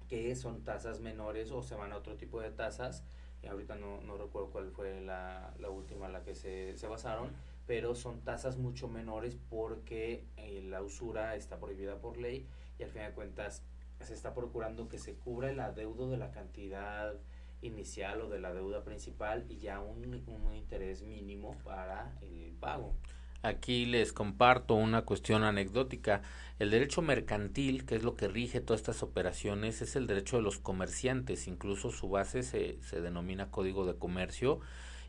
[0.09, 3.05] que son tasas menores o se van a otro tipo de tasas
[3.49, 7.31] ahorita no, no recuerdo cuál fue la, la última a la que se, se basaron,
[7.71, 12.45] pero son tasas mucho menores porque eh, la usura está prohibida por ley
[12.81, 13.63] y al fin de cuentas
[14.01, 17.15] se está procurando que se cubra el adeudo de la cantidad
[17.63, 22.93] inicial o de la deuda principal y ya un, un interés mínimo para el pago.
[23.43, 26.23] Aquí les comparto una cuestión anecdótica.
[26.59, 30.43] El derecho mercantil, que es lo que rige todas estas operaciones, es el derecho de
[30.43, 31.47] los comerciantes.
[31.47, 34.59] Incluso su base se, se denomina Código de Comercio.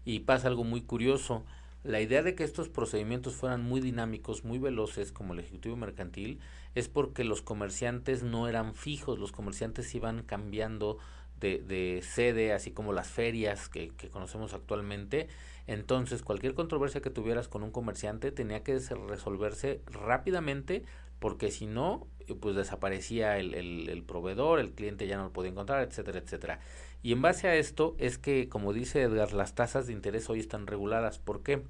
[0.06, 1.43] Y pasa algo muy curioso.
[1.84, 6.39] La idea de que estos procedimientos fueran muy dinámicos, muy veloces, como el Ejecutivo Mercantil,
[6.76, 11.00] es porque los comerciantes no eran fijos, los comerciantes iban cambiando
[11.39, 15.28] de, de sede, así como las ferias que, que, conocemos actualmente.
[15.65, 20.84] Entonces, cualquier controversia que tuvieras con un comerciante tenía que resolverse rápidamente,
[21.17, 22.08] porque si no,
[22.39, 26.60] pues desaparecía el, el, el proveedor, el cliente ya no lo podía encontrar, etcétera, etcétera.
[27.04, 30.40] Y en base a esto es que, como dice Edgar, las tasas de interés hoy
[30.40, 31.18] están reguladas.
[31.18, 31.64] ¿Por qué?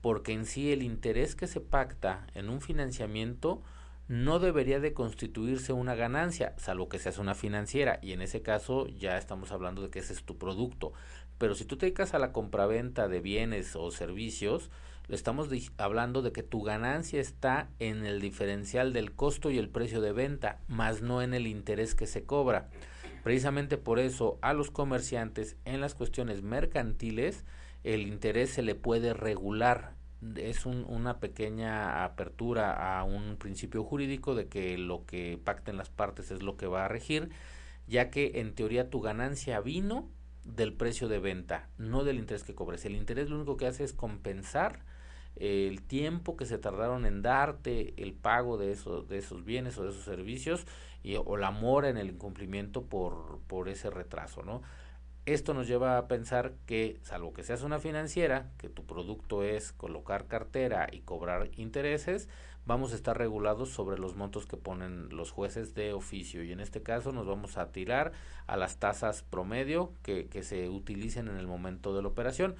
[0.00, 3.62] Porque en sí el interés que se pacta en un financiamiento
[4.06, 8.86] no debería de constituirse una ganancia, salvo que seas una financiera, y en ese caso
[8.86, 10.94] ya estamos hablando de que ese es tu producto.
[11.36, 14.70] Pero si tú te dedicas a la compraventa de bienes o servicios,
[15.08, 20.00] estamos hablando de que tu ganancia está en el diferencial del costo y el precio
[20.00, 22.70] de venta, más no en el interés que se cobra.
[23.22, 27.44] Precisamente por eso a los comerciantes en las cuestiones mercantiles
[27.84, 29.94] el interés se le puede regular.
[30.36, 35.90] Es un, una pequeña apertura a un principio jurídico de que lo que pacten las
[35.90, 37.30] partes es lo que va a regir,
[37.86, 40.10] ya que en teoría tu ganancia vino
[40.44, 42.84] del precio de venta, no del interés que cobres.
[42.84, 44.80] El interés lo único que hace es compensar
[45.36, 49.84] el tiempo que se tardaron en darte el pago de esos, de esos bienes o
[49.84, 50.66] de esos servicios
[51.02, 54.62] y, o la mora en el incumplimiento por, por ese retraso, ¿no?
[55.26, 59.72] Esto nos lleva a pensar que, salvo que seas una financiera, que tu producto es
[59.72, 62.30] colocar cartera y cobrar intereses,
[62.64, 66.42] vamos a estar regulados sobre los montos que ponen los jueces de oficio.
[66.42, 68.12] Y en este caso nos vamos a tirar
[68.46, 72.56] a las tasas promedio que, que se utilicen en el momento de la operación.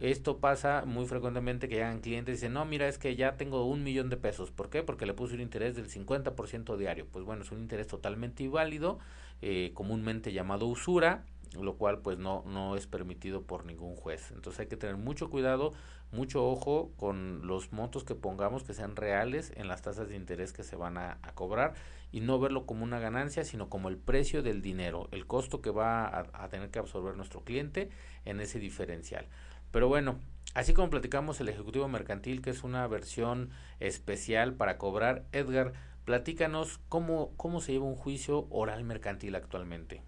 [0.00, 3.66] Esto pasa muy frecuentemente que llegan clientes y dicen, no, mira, es que ya tengo
[3.66, 4.50] un millón de pesos.
[4.50, 4.82] ¿Por qué?
[4.82, 7.06] Porque le puse un interés del 50% diario.
[7.12, 8.98] Pues bueno, es un interés totalmente inválido,
[9.42, 14.30] eh, comúnmente llamado usura, lo cual pues no, no es permitido por ningún juez.
[14.30, 15.72] Entonces hay que tener mucho cuidado,
[16.12, 20.54] mucho ojo con los montos que pongamos que sean reales en las tasas de interés
[20.54, 21.74] que se van a, cobrar
[22.10, 25.70] y no verlo como una ganancia, sino como el precio del dinero, el costo que
[25.70, 27.90] va a tener que absorber nuestro cliente
[28.24, 29.26] en ese diferencial.
[29.70, 30.18] Pero bueno,
[30.54, 35.72] así como platicamos el Ejecutivo Mercantil, que es una versión especial para cobrar, Edgar,
[36.04, 40.02] platícanos cómo, cómo se lleva un juicio oral mercantil actualmente.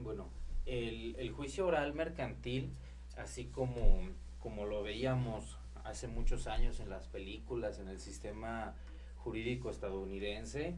[0.00, 0.28] Bueno,
[0.66, 2.72] el, el juicio oral mercantil,
[3.16, 4.08] así como,
[4.40, 8.74] como lo veíamos hace muchos años en las películas, en el sistema
[9.16, 10.76] jurídico estadounidense,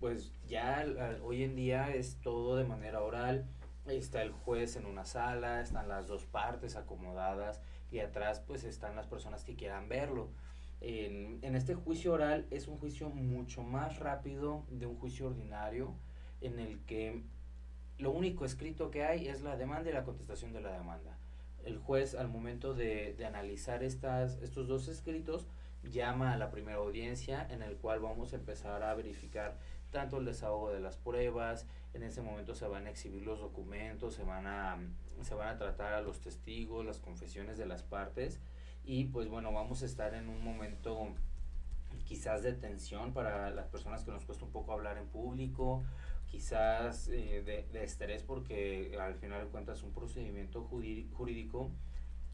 [0.00, 0.84] pues ya
[1.22, 3.46] hoy en día es todo de manera oral
[3.86, 8.96] está el juez en una sala, están las dos partes acomodadas y atrás pues están
[8.96, 10.30] las personas que quieran verlo.
[10.80, 15.94] En, este juicio oral es un juicio mucho más rápido de un juicio ordinario
[16.40, 17.22] en el que
[17.98, 21.18] lo único escrito que hay es la demanda y la contestación de la demanda.
[21.64, 25.46] El juez al momento de, de analizar estas, estos dos escritos
[25.84, 29.58] llama a la primera audiencia en el cual vamos a empezar a verificar
[29.94, 34.12] tanto el desahogo de las pruebas, en ese momento se van a exhibir los documentos,
[34.12, 34.76] se van a,
[35.22, 38.40] se van a tratar a los testigos, las confesiones de las partes
[38.84, 41.14] y pues bueno, vamos a estar en un momento
[42.06, 45.84] quizás de tensión para las personas que nos cuesta un poco hablar en público,
[46.26, 51.70] quizás eh, de, de, estrés porque al final de cuentas un procedimiento jurídico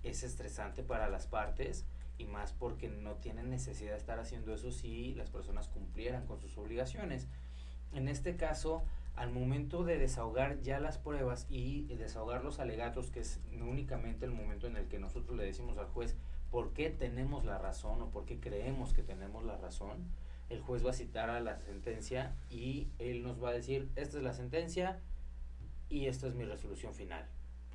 [0.02, 1.84] es estresante para las partes
[2.16, 6.40] y más porque no tienen necesidad de estar haciendo eso si las personas cumplieran con
[6.40, 7.28] sus obligaciones.
[7.92, 8.84] En este caso,
[9.16, 14.32] al momento de desahogar ya las pruebas y desahogar los alegatos, que es únicamente el
[14.32, 16.16] momento en el que nosotros le decimos al juez
[16.50, 20.06] por qué tenemos la razón o por qué creemos que tenemos la razón,
[20.48, 24.18] el juez va a citar a la sentencia y él nos va a decir, esta
[24.18, 25.00] es la sentencia
[25.88, 27.26] y esta es mi resolución final.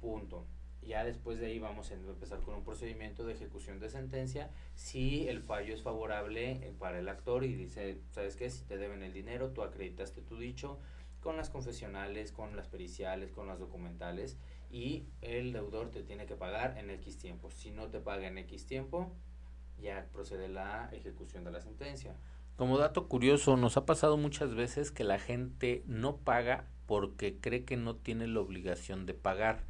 [0.02, 0.46] Punto.
[0.86, 4.52] Ya después de ahí vamos a empezar con un procedimiento de ejecución de sentencia.
[4.76, 8.50] Si el fallo es favorable eh, para el actor y dice, ¿sabes qué?
[8.50, 10.80] Si te deben el dinero, tú acreditaste tu dicho
[11.22, 14.38] con las confesionales, con las periciales, con las documentales
[14.70, 17.50] y el deudor te tiene que pagar en X tiempo.
[17.50, 19.12] Si no te paga en X tiempo,
[19.80, 22.16] ya procede la ejecución de la sentencia.
[22.56, 27.66] Como dato curioso, nos ha pasado muchas veces que la gente no paga porque cree
[27.66, 29.64] que no tiene la obligación de pagar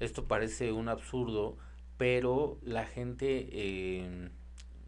[0.00, 1.56] esto parece un absurdo,
[1.96, 4.30] pero la gente, eh,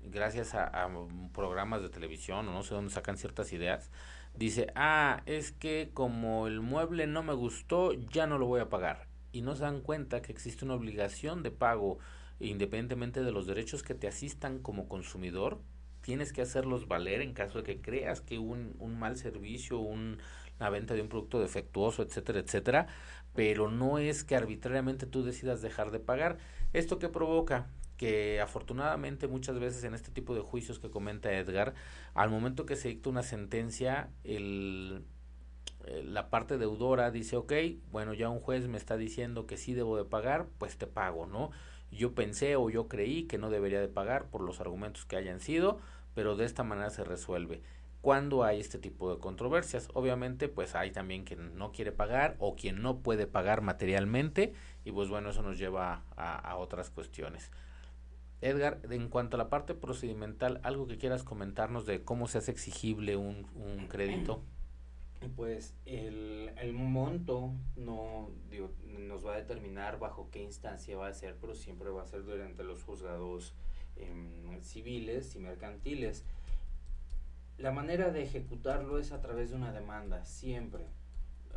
[0.04, 0.88] gracias a,
[1.32, 3.90] programas de televisión o no sé dónde sacan ciertas ideas,
[4.34, 8.68] dice, ah, es que como el mueble no me gustó, ya no lo voy a
[8.68, 9.08] pagar.
[9.32, 11.98] Y no se dan cuenta que existe una obligación de pago
[12.40, 15.61] independientemente de los derechos que te asistan como consumidor,
[16.00, 20.18] tienes que hacerlos valer en caso de que creas que un, un mal servicio, un,
[20.58, 22.86] una venta de un producto defectuoso, etcétera, etcétera,
[23.41, 26.36] pero no es que arbitrariamente tú decidas dejar de pagar.
[26.74, 27.70] ¿Esto que provoca?
[27.97, 31.72] que afortunadamente muchas veces en este tipo de juicios que comenta Edgar,
[32.12, 35.05] al momento que se dicta una sentencia, el,
[35.86, 37.53] eh, la parte deudora dice, ok,
[37.91, 41.24] bueno, ya un juez me está diciendo que sí debo de pagar, pues te pago,
[41.26, 41.51] ¿no?
[41.91, 45.41] Yo pensé o yo creí que no debería de pagar por los argumentos que hayan
[45.41, 45.78] sido,
[46.14, 47.62] pero de esta manera se resuelve.
[48.01, 52.57] Cuando hay este tipo de controversias, obviamente, pues hay también quien no quiere pagar o
[52.57, 57.51] quien no puede pagar materialmente y pues bueno, eso nos lleva a, otras cuestiones.
[58.40, 62.51] Edgar, en cuanto a la parte procedimental, ¿algo que quieras comentarnos de cómo se hace
[62.51, 63.44] exigible un,
[63.88, 64.42] crédito?
[65.36, 68.30] Pues el, monto no
[68.88, 72.24] nos va a determinar bajo qué instancia va a ser, pero siempre va a ser
[72.24, 73.55] durante los juzgados
[73.96, 76.24] em, civiles y mercantiles.
[77.61, 80.86] La manera de ejecutarlo es a través de una demanda, siempre,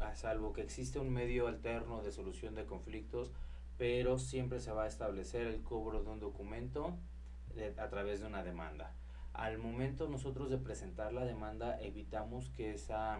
[0.01, 3.31] a salvo que existe un medio alterno de solución de conflictos,
[3.77, 6.97] pero siempre se va a establecer el cobro de un documento
[7.77, 8.91] a través de una demanda.
[9.31, 13.17] Al momento nosotros de presentar la demanda evitamos que esa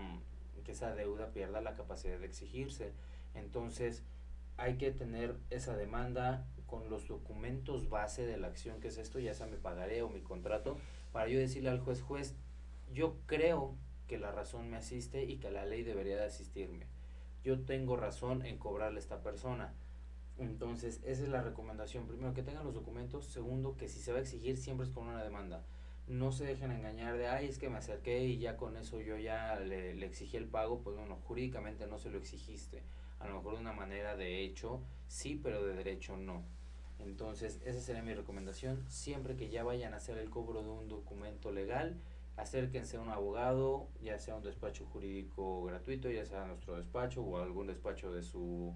[0.66, 2.92] que esa deuda pierda la capacidad de exigirse.
[3.34, 4.04] Entonces,
[4.58, 9.20] hay que tener esa demanda con los documentos base de la acción que es esto,
[9.20, 10.78] ya sea me pagaré o mi contrato,
[11.14, 12.36] para yo decirle al juez, juez,
[12.94, 13.76] yo creo
[14.08, 16.88] que la razón me asiste y que la ley debería de asistirme.
[17.44, 19.74] Yo tengo razón en cobrarle a esta persona.
[20.38, 22.08] Entonces, esa es la recomendación.
[22.08, 23.26] Primero, que tengan los documentos.
[23.26, 25.64] Segundo, que si se va a exigir, siempre es con una demanda
[26.08, 29.18] no se dejen engañar de, ay, es que me acerqué y ya con eso yo
[29.18, 32.84] ya le, le, exigí el pago, pues bueno, jurídicamente no se lo exigiste.
[33.20, 36.44] A lo mejor de una manera de hecho, sí, pero de derecho no.
[37.00, 38.84] Entonces, esa sería mi recomendación.
[38.90, 41.98] Siempre que ya vayan a hacer el cobro de un documento legal,
[42.38, 47.38] acérquense a un abogado, ya sea un despacho jurídico gratuito, ya sea nuestro despacho o
[47.38, 48.74] algún despacho de su,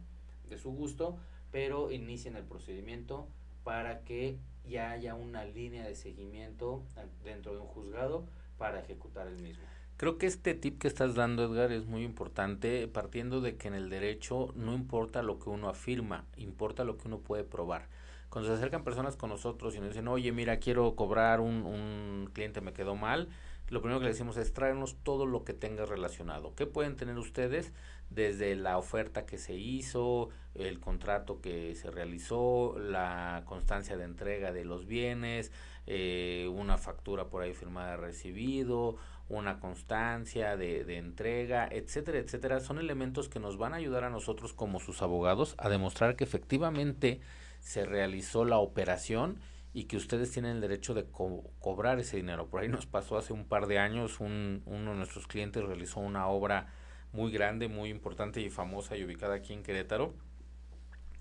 [0.50, 1.18] de su gusto,
[1.52, 3.28] pero inicien el procedimiento
[3.64, 6.84] para que ya haya una línea de seguimiento
[7.24, 8.26] dentro de un juzgado
[8.58, 9.64] para ejecutar el mismo.
[9.98, 13.74] Creo que este tip que estás dando, Edgar, es muy importante, partiendo de que en
[13.74, 17.88] el derecho no importa lo que uno afirma, importa lo que uno puede probar.
[18.30, 22.30] Cuando se acercan personas con nosotros y nos dicen, oye, mira, quiero cobrar un, un
[22.32, 23.30] cliente, me quedó mal,
[23.70, 26.56] lo primero que le decimos es traernos todo lo que tenga relacionado.
[26.56, 27.74] ¿Qué pueden tener ustedes?
[28.10, 34.54] Desde la oferta que se hizo, el contrato que se realizó, la constancia de entrega
[34.54, 35.52] de los bienes,
[35.86, 38.96] eh, una factura por ahí firmada recibido,
[39.28, 42.62] una constancia de, de entrega, etcétera, etcétera.
[42.62, 46.24] Son elementos que nos van a ayudar a nosotros como sus abogados a demostrar que
[46.24, 47.20] efectivamente
[47.60, 49.40] se realizó la operación
[49.78, 52.48] y que ustedes tienen el derecho de cobrar ese dinero.
[52.48, 56.00] Por ahí nos pasó hace un par de años, un, uno de nuestros clientes realizó
[56.00, 56.74] una obra
[57.12, 60.16] muy grande, muy importante y famosa y ubicada aquí en Querétaro.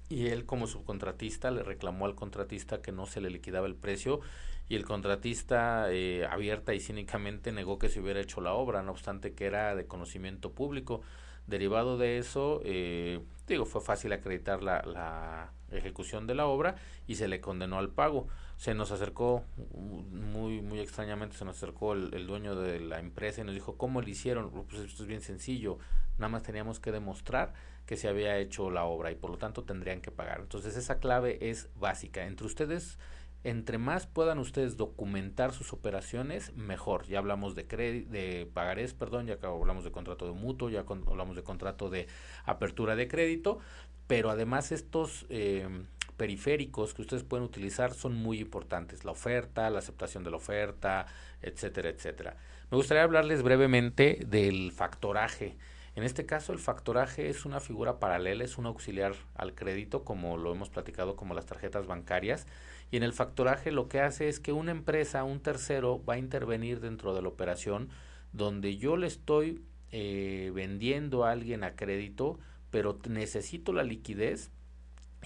[0.09, 4.21] Y él como subcontratista le reclamó al contratista que no se le liquidaba el precio
[4.71, 8.93] y el contratista eh, abierta y cínicamente negó que se hubiera hecho la obra, no
[8.93, 11.03] obstante que era de conocimiento público.
[11.47, 16.77] Derivado de eso, eh, digo, fue fácil acreditar la, la ejecución de la obra
[17.07, 18.29] y se le condenó al pago.
[18.57, 19.45] Se nos acercó,
[19.77, 24.01] muy, muy extrañamente, se nos acercó el, dueño de la empresa y nos dijo, ¿cómo
[24.01, 24.51] lo hicieron?
[24.51, 25.79] Pues esto es bien sencillo,
[26.17, 27.53] nada más teníamos que demostrar
[27.85, 30.41] que se había hecho la obra y por lo tanto tendrían que pagar.
[30.41, 32.27] Entonces esa clave es básica.
[32.27, 32.99] Entre ustedes,
[33.45, 37.07] entre más puedan ustedes documentar sus operaciones, mejor.
[37.07, 41.45] Ya hablamos de, de pagarés, perdón, ya hablamos de contrato de mutuo, ya hablamos de
[41.45, 42.09] contrato de
[42.45, 43.61] apertura de crédito,
[44.07, 45.69] pero además estos eh,
[46.17, 51.07] periféricos que ustedes pueden utilizar son muy importantes, la oferta, la aceptación de la oferta,
[51.43, 52.37] etcétera, etcétera.
[52.71, 55.57] Me gustaría hablarles brevemente del factoraje.
[55.95, 60.37] En este caso, el factoraje es una figura paralela, es un auxiliar al crédito, como
[60.37, 62.47] lo hemos platicado, como las tarjetas bancarias.
[62.91, 66.19] Y en el factoraje lo que hace es que una empresa, un tercero, va a
[66.19, 67.89] intervenir dentro de la operación
[68.33, 72.39] donde yo le estoy eh, vendiendo a alguien a crédito
[72.71, 74.51] pero necesito la liquidez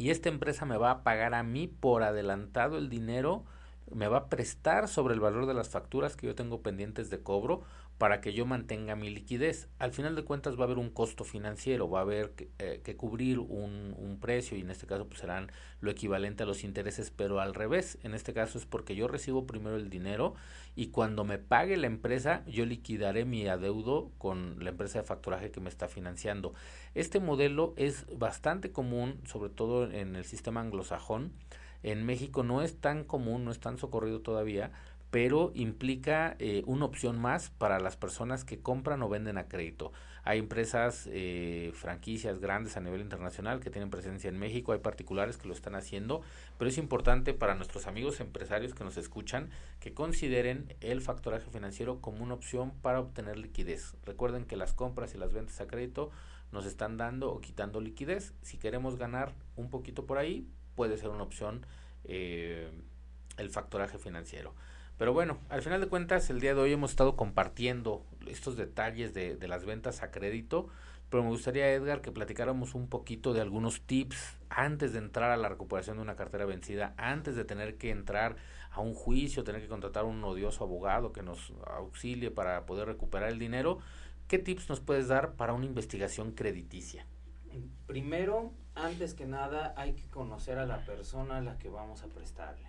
[0.01, 3.45] y esta empresa me va a pagar a mí por adelantado el dinero,
[3.93, 7.23] me va a prestar sobre el valor de las facturas que yo tengo pendientes de
[7.23, 7.65] cobro
[8.01, 9.69] para que yo mantenga mi liquidez.
[9.79, 12.97] Al final de cuentas va a haber un costo financiero, va a haber que, eh,
[12.97, 17.11] cubrir un, un, precio y en este caso pues serán lo equivalente a los intereses,
[17.11, 17.99] pero al revés.
[18.03, 20.35] En este caso es porque yo recibo primero el dinero
[20.75, 25.51] y cuando me pague la empresa yo liquidaré mi adeudo con la empresa de facturaje
[25.51, 26.55] que me está financiando.
[26.95, 31.35] Este modelo es bastante común, sobre todo en el sistema anglosajón
[31.83, 34.73] En México no es tan común, no es tan socorrido todavía,
[35.11, 39.93] pero implica eh, una opción más para las personas que compran o venden a crédito.
[40.23, 45.39] Hay empresas, eh, franquicias grandes a nivel internacional que tienen presencia en México, hay particulares
[45.39, 46.21] que lo están haciendo,
[46.59, 49.51] pero es importante para nuestros amigos empresarios que nos escuchan
[49.81, 53.97] que consideren el factoraje financiero como una opción para obtener liquidez.
[54.05, 56.11] Recuerden que las compras y las ventas a crédito
[56.53, 58.35] nos están dando o quitando liquidez.
[58.43, 61.65] Si queremos ganar un poquito por ahí, puede ser una opción
[62.05, 62.71] eh,
[63.39, 64.55] el factoraje financiero.
[65.01, 69.15] Pero bueno, al final de cuentas, el día de hoy hemos estado compartiendo estos detalles
[69.15, 70.69] de, las ventas a crédito,
[71.09, 75.39] pero me gustaría, Edgar, que platicáramos un poquito de algunos tips antes de entrar a
[75.39, 78.37] la recuperación de una cartera vencida, antes de tener que entrar
[78.71, 82.87] a un juicio, tener que contratar a un odioso abogado que nos auxilie para poder
[82.87, 83.79] recuperar el dinero.
[84.29, 87.07] ¿Qué tips nos puedes dar para una investigación crediticia?
[87.87, 92.09] Primero, antes que nada, hay que conocer a la persona a la que vamos a
[92.09, 92.69] prestarle,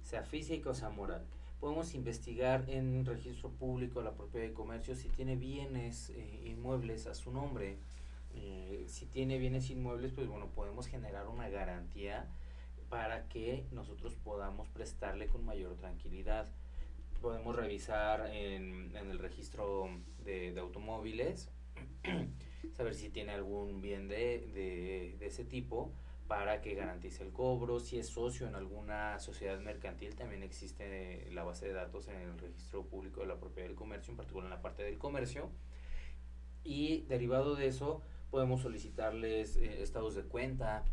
[0.00, 1.26] sea física o sea moral
[1.60, 7.06] podemos investigar en un registro público la propiedad de comercio si tiene bienes eh, inmuebles
[7.06, 7.78] a su nombre.
[8.34, 12.28] Eh, si tiene bienes inmuebles, pues bueno, podemos generar una garantía
[12.88, 16.48] para que nosotros podamos prestarle con mayor tranquilidad.
[17.20, 19.88] Podemos revisar en, en el registro
[20.24, 21.50] de, de automóviles,
[22.76, 25.92] saber si tiene algún bien de, de, de ese tipo
[26.28, 27.80] para que garantice el cobro.
[27.80, 32.38] Si es socio en alguna sociedad mercantil, también existe la base de datos en el
[32.38, 35.50] registro público de la propiedad del comercio, en particular en la parte del comercio.
[36.62, 40.84] Y derivado de eso, podemos solicitarles eh, estados de cuenta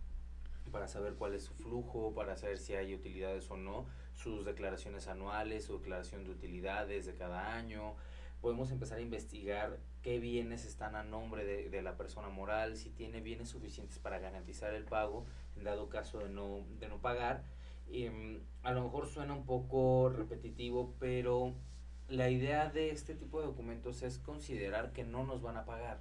[0.72, 5.08] para saber cuál es su flujo, para saber si hay utilidades o no, sus declaraciones
[5.08, 7.96] anuales, su declaración de utilidades de cada año.
[8.42, 13.22] Podemos empezar a investigar qué bienes están a nombre de, la persona moral, si tiene
[13.22, 15.26] bienes suficientes para garantizar el pago,
[15.58, 17.44] en dado caso de no, de no pagar.
[17.90, 21.56] Um, a lo mejor suena un poco repetitivo, pero
[22.08, 25.98] la idea de este tipo de documentos es considerar que no nos van a pagar.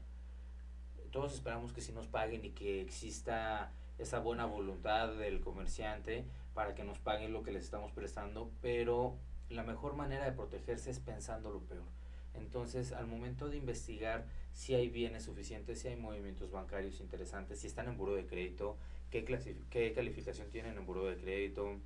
[1.10, 6.74] Todos esperamos que sí nos paguen y que exista esa buena voluntad del comerciante para
[6.74, 9.16] que nos paguen lo que les estamos prestando, pero
[9.48, 12.03] la mejor manera de protegerse es pensando lo peor
[12.34, 17.66] entonces, al momento de investigar si hay bienes suficientes, si hay movimientos bancarios interesantes, si
[17.66, 18.76] están en buro de crédito,
[19.10, 19.24] qué,
[19.70, 21.76] qué calificación tienen en buro de crédito,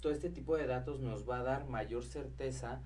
[0.00, 2.82] todo este tipo de datos nos va a dar mayor certeza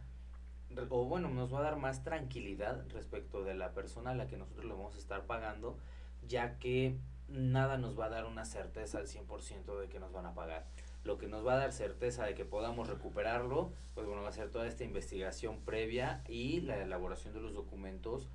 [0.91, 4.37] o bueno, nos va a dar más tranquilidad respecto de la persona a la que
[4.37, 5.79] nosotros le vamos a estar pagando,
[6.27, 10.27] ya que nada nos va a dar una certeza al 100% de que nos van
[10.27, 10.67] a pagar
[11.07, 14.33] lo que nos va a dar certeza de que podamos recuperarlo, pues bueno, va a
[14.33, 18.29] ser toda esta investigación previa y la elaboración de los documentos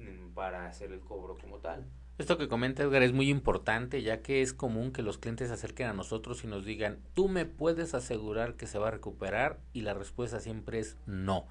[0.00, 1.84] mm, para hacer el cobro como tal.
[2.16, 5.54] Esto que comenta Edgar es muy importante, ya que es común que los clientes se
[5.54, 9.60] acerquen a nosotros y nos digan, tú me puedes asegurar que se va a recuperar
[9.72, 11.46] y la respuesta siempre es no.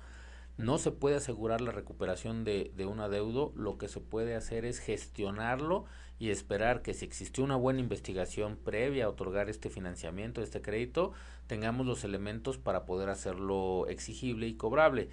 [0.57, 4.65] No se puede asegurar la recuperación de, de un adeudo, lo que se puede hacer
[4.65, 5.85] es gestionarlo
[6.19, 11.13] y esperar que si existió una buena investigación previa a otorgar este financiamiento, este crédito,
[11.47, 15.09] tengamos los elementos para poder hacerlo exigible y cobrable.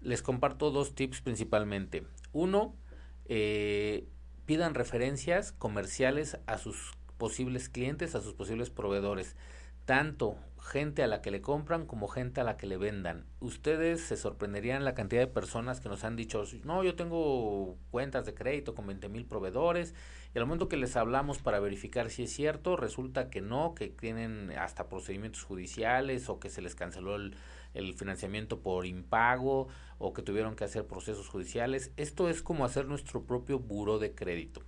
[0.00, 2.04] Les comparto dos tips principalmente.
[2.32, 2.74] Uno,
[3.26, 4.06] eh,
[4.46, 9.36] pidan referencias comerciales a sus posibles clientes, a sus posibles proveedores
[9.84, 13.26] tanto gente a la que le compran como gente a la que le vendan.
[13.40, 18.24] Ustedes se sorprenderían la cantidad de personas que nos han dicho, no, yo tengo cuentas
[18.26, 19.92] de crédito con 20 mil proveedores
[20.34, 23.88] y al momento que les hablamos para verificar si es cierto, resulta que no, que
[23.88, 27.34] tienen hasta procedimientos judiciales o que se les canceló el,
[27.74, 29.66] el financiamiento por impago
[29.98, 31.92] o que tuvieron que hacer procesos judiciales.
[31.96, 34.62] Esto es como hacer nuestro propio buro de crédito.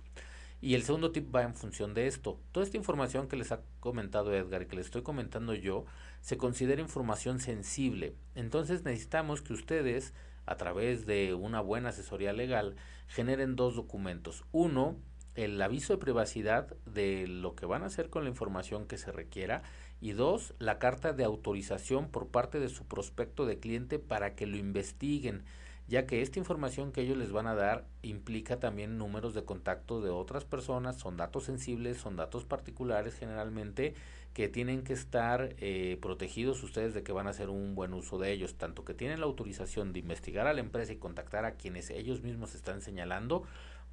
[0.61, 2.39] Y el segundo tip va en función de esto.
[2.51, 5.85] Toda esta información que les ha comentado Edgar y que les estoy comentando yo
[6.21, 8.15] se considera información sensible.
[8.33, 10.13] Entonces necesitamos que ustedes,
[10.45, 12.75] a través de una buena asesoría legal,
[13.07, 14.43] generen dos documentos.
[14.51, 14.97] Uno,
[15.35, 19.11] el aviso de privacidad de lo que van a hacer con la información que se
[19.11, 19.63] requiera
[20.01, 24.47] y dos, la carta de autorización por parte de su prospecto de cliente para que
[24.47, 25.43] lo investiguen
[25.87, 30.01] ya que esta información que ellos les van a dar implica también números de contacto
[30.01, 33.93] de otras personas, son datos sensibles, son datos particulares generalmente
[34.33, 38.17] que tienen que estar eh, protegidos ustedes de que van a hacer un buen uso
[38.17, 41.55] de ellos, tanto que tienen la autorización de investigar a la empresa y contactar a
[41.55, 43.43] quienes ellos mismos están señalando,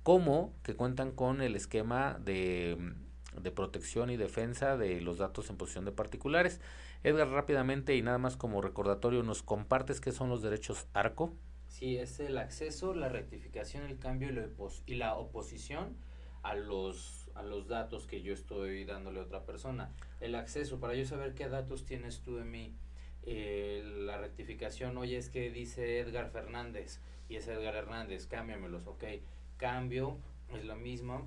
[0.02, 2.94] como que cuentan con el esquema de,
[3.40, 6.60] de protección y defensa de los datos en posición de particulares.
[7.04, 11.34] Edgar, rápidamente y nada más como recordatorio, ¿nos compartes qué son los derechos ARCO?
[11.72, 14.28] Sí, es el acceso, la rectificación, el cambio
[14.84, 15.96] y la, oposición
[16.42, 19.90] a los a los datos que yo estoy dándole a otra persona.
[20.20, 22.76] El acceso, para yo saber qué datos tienes tú de mí.
[23.22, 27.00] Eh, la rectificación, oye, es que dice Edgar Fernández
[27.30, 29.04] y es Edgar Hernández, cámbiamelos, ok.
[29.56, 30.18] Cambio,
[30.54, 31.26] es lo mismo.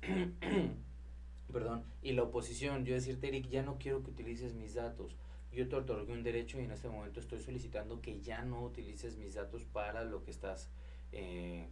[1.52, 1.84] Perdón.
[2.00, 5.14] Y la oposición, yo decirte, Eric, ya no quiero que utilices mis datos.
[5.54, 9.16] Yo te otorgué un derecho y en este momento estoy solicitando que ya no utilices
[9.16, 10.70] mis datos para lo que estás
[11.12, 11.68] eh,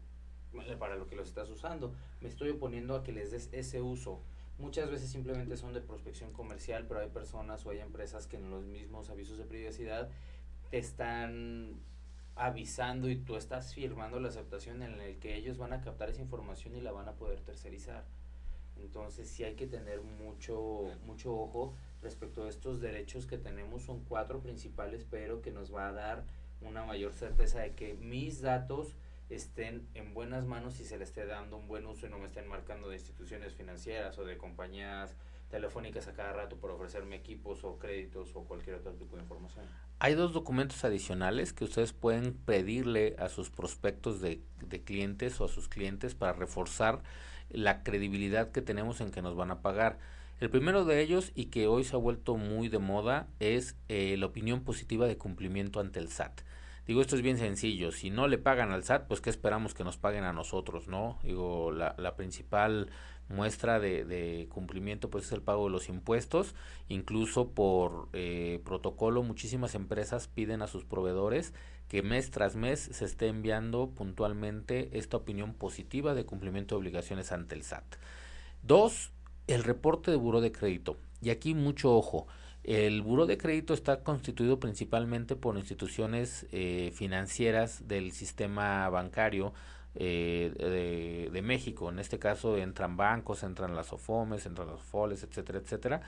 [0.79, 1.95] para lo que los estás usando.
[2.21, 4.21] Me estoy oponiendo a que les des ese uso.
[4.59, 8.51] Muchas veces simplemente son de prospección comercial, pero hay personas o hay empresas que en
[8.51, 10.11] los mismos avisos de privacidad
[10.71, 11.81] te están
[12.37, 16.23] avisando y tú estás firmando la aceptación en el que ellos van a captar esa
[16.23, 18.05] información y la van a poder tercerizar.
[18.77, 23.83] Entonces sí hay que tener mucho, mucho ojo respecto a estos derechos que tenemos.
[23.83, 26.25] Son cuatro principales, pero que nos va a dar
[26.61, 28.95] una mayor certeza de que mis datos
[29.31, 32.27] estén en buenas manos y se le esté dando un buen uso y no me
[32.27, 35.17] estén marcando de instituciones financieras o de compañías
[35.49, 39.67] telefónicas a cada rato por ofrecerme equipos o créditos o cualquier otro tipo de información.
[39.99, 45.45] Hay dos documentos adicionales que ustedes pueden pedirle a sus prospectos de, de clientes o
[45.45, 47.03] a sus clientes para reforzar
[47.51, 49.99] la credibilidad que tenemos en que nos van a pagar.
[50.43, 54.17] El primero de ellos, y que hoy se ha vuelto muy de moda, es eh,
[54.19, 56.41] la opinión positiva de cumplimiento ante el SAT.
[56.85, 57.93] Digo, esto es bien sencillo.
[57.93, 61.21] Si no le pagan al SAT, pues ¿qué esperamos que nos paguen a nosotros, no?
[61.23, 62.91] Digo, la, principal
[63.29, 66.57] muestra de, de, cumplimiento pues es el pago de los impuestos.
[66.89, 71.55] Incluso por eh, protocolo muchísimas empresas piden a sus proveedores
[71.87, 77.31] que mes tras mes se esté enviando puntualmente esta opinión positiva de cumplimiento de obligaciones
[77.31, 77.85] ante el SAT.
[78.65, 79.13] Dos,
[79.47, 80.97] el reporte de buro de crédito.
[81.21, 82.27] Y aquí mucho ojo.
[82.65, 89.53] El buro de crédito está constituido principalmente por instituciones eh, financieras del sistema bancario
[89.95, 91.91] eh, de, México.
[91.91, 96.03] En este caso entran bancos, entran las OFOMES, entran los FOLES, etcétera, etcétera,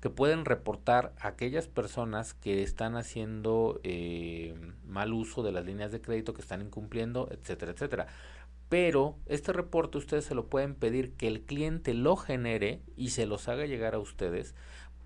[0.00, 5.92] que pueden reportar a aquellas personas que están haciendo eh, mal uso de las líneas
[5.92, 8.08] de crédito, que están incumpliendo, etcétera, etcétera.
[8.70, 13.26] Pero este reporte ustedes se lo pueden pedir que el cliente lo genere y se
[13.26, 14.54] los haga llegar a ustedes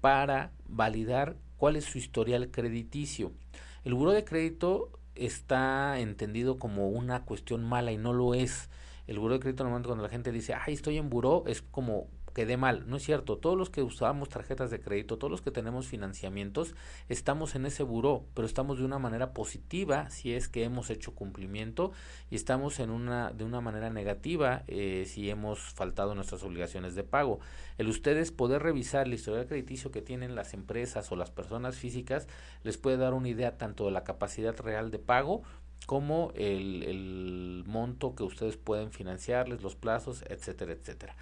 [0.02, 3.32] para validar cuál es su historial crediticio.
[3.82, 8.68] El buro de crédito está entendido como una cuestión mala y no lo es.
[9.06, 12.08] El buro de crédito normalmente cuando la gente dice, ay, estoy en buro, es como
[12.34, 12.84] quedé mal.
[12.88, 13.38] No es cierto.
[13.38, 16.74] Todos los que usamos tarjetas de crédito, todos los que tenemos financiamientos,
[17.08, 21.14] estamos en ese buró, pero estamos de una manera positiva si es que hemos hecho
[21.14, 21.92] cumplimiento
[22.30, 27.04] y estamos en una de una manera negativa eh, si hemos faltado nuestras obligaciones de
[27.04, 27.38] pago.
[27.78, 32.26] El ustedes poder revisar la historia crediticio que tienen las empresas o las personas físicas
[32.64, 35.42] les puede dar una idea tanto de la capacidad real de pago
[35.86, 41.14] como el, el monto que ustedes pueden financiarles, los plazos, etcétera, etcétera.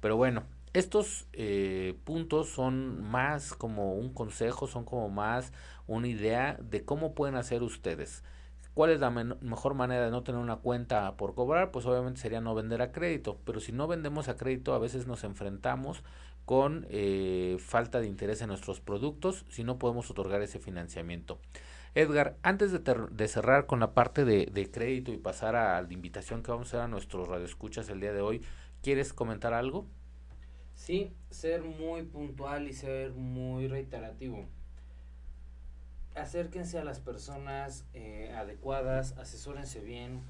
[0.00, 5.52] Pero bueno, estos eh, puntos son más como un consejo, son como más
[5.86, 8.22] una idea de cómo pueden hacer ustedes.
[8.74, 11.72] ¿Cuál es la mejor manera de no tener una cuenta por cobrar?
[11.72, 15.06] Pues obviamente sería no vender a crédito, pero si no vendemos a crédito a veces
[15.08, 16.04] nos enfrentamos
[16.44, 21.40] con eh, falta de interés en nuestros productos si no podemos otorgar ese financiamiento.
[21.94, 22.78] Edgar, antes de,
[23.10, 26.68] de cerrar con la parte de, de, crédito y pasar a la invitación que vamos
[26.68, 28.42] a hacer a nuestros radioescuchas el día de hoy,
[28.80, 29.88] ¿quieres comentar algo?
[30.78, 34.46] Sí, ser muy puntual y ser muy reiterativo.
[36.14, 40.22] Acérquense a las personas eh, adecuadas, asesórense bien,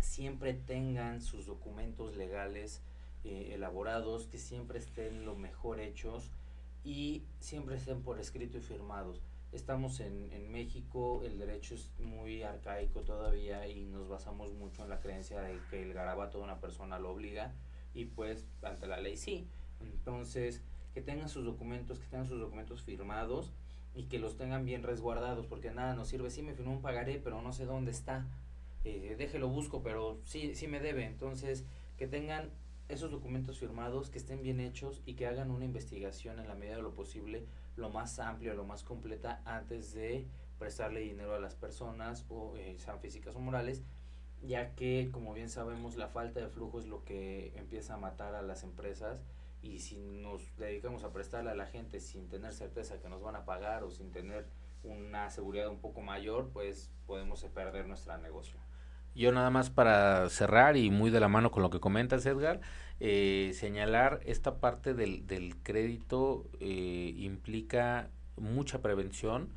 [0.00, 2.82] siempre tengan sus documentos legales
[3.22, 6.32] eh, elaborados, que siempre estén lo mejor hechos
[6.84, 9.22] y siempre estén por escrito y firmados.
[9.52, 14.90] Estamos en, en México, el derecho es muy arcaico todavía y nos basamos mucho en
[14.90, 17.54] la creencia de que el garabato de una persona lo obliga
[17.94, 19.48] y pues ante la ley sí
[19.80, 20.62] entonces,
[20.94, 23.52] que tengan sus documentos, que tengan sus documentos firmados
[23.94, 26.30] y que los tengan bien resguardados, porque nada nos sirve.
[26.30, 28.26] Sí me firmó un pagaré, pero no sé dónde está.
[28.84, 31.04] Eh, déjelo busco, pero sí, sí me debe.
[31.04, 31.64] Entonces,
[31.96, 32.50] que tengan
[32.88, 36.76] esos documentos firmados, que estén bien hechos y que hagan una investigación en la medida
[36.76, 37.44] de lo posible,
[37.76, 40.26] lo más amplia, lo más completa, antes de
[40.58, 43.82] prestarle dinero a las personas, o eh, sean físicas o morales,
[44.42, 48.34] ya que, como bien sabemos, la falta de flujo es lo que empieza a matar
[48.34, 49.22] a las empresas
[49.66, 53.36] y si nos dedicamos a prestarle a la gente sin tener certeza que nos van
[53.36, 54.46] a pagar o sin tener
[54.84, 58.58] una seguridad un poco mayor, pues podemos perder nuestro negocio.
[59.14, 62.60] Yo nada más para cerrar y muy de la mano con lo que comentas, Edgar,
[63.00, 69.54] eh, señalar esta parte del, del crédito eh, implica mucha prevención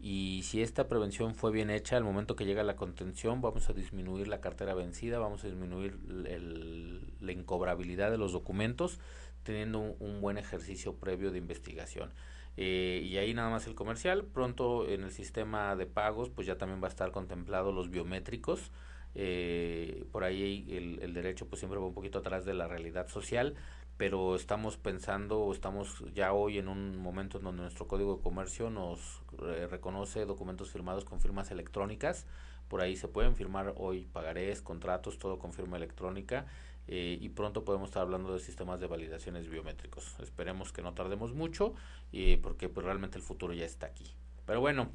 [0.00, 3.72] y si esta prevención fue bien hecha, al momento que llega la contención vamos a
[3.72, 9.00] disminuir la cartera vencida, vamos a disminuir el, la incobrabilidad de los documentos
[9.48, 12.12] teniendo un, buen ejercicio previo de investigación.
[12.58, 14.24] Eh, y ahí nada más el comercial.
[14.26, 18.70] Pronto en el sistema de pagos, pues ya también va a estar contemplado los biométricos.
[19.14, 20.66] Eh, por ahí
[21.00, 23.54] el, derecho pues siempre va un poquito atrás de la realidad social,
[23.96, 28.68] pero estamos pensando, estamos ya hoy en un momento en donde nuestro código de comercio
[28.68, 29.22] nos
[29.70, 32.26] reconoce documentos firmados con firmas electrónicas.
[32.68, 36.44] Por ahí se pueden firmar hoy pagarés, contratos, todo con firma electrónica.
[36.88, 40.16] Eh, y pronto podemos estar hablando de sistemas de validaciones biométricos.
[40.20, 41.74] Esperemos que no tardemos mucho,
[42.10, 44.14] y porque pues, realmente el futuro ya está aquí.
[44.46, 44.90] Pero bueno,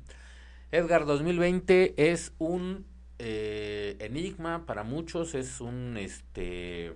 [0.72, 2.88] Edgar 2020 es un
[3.20, 6.94] eh, enigma para muchos, es un este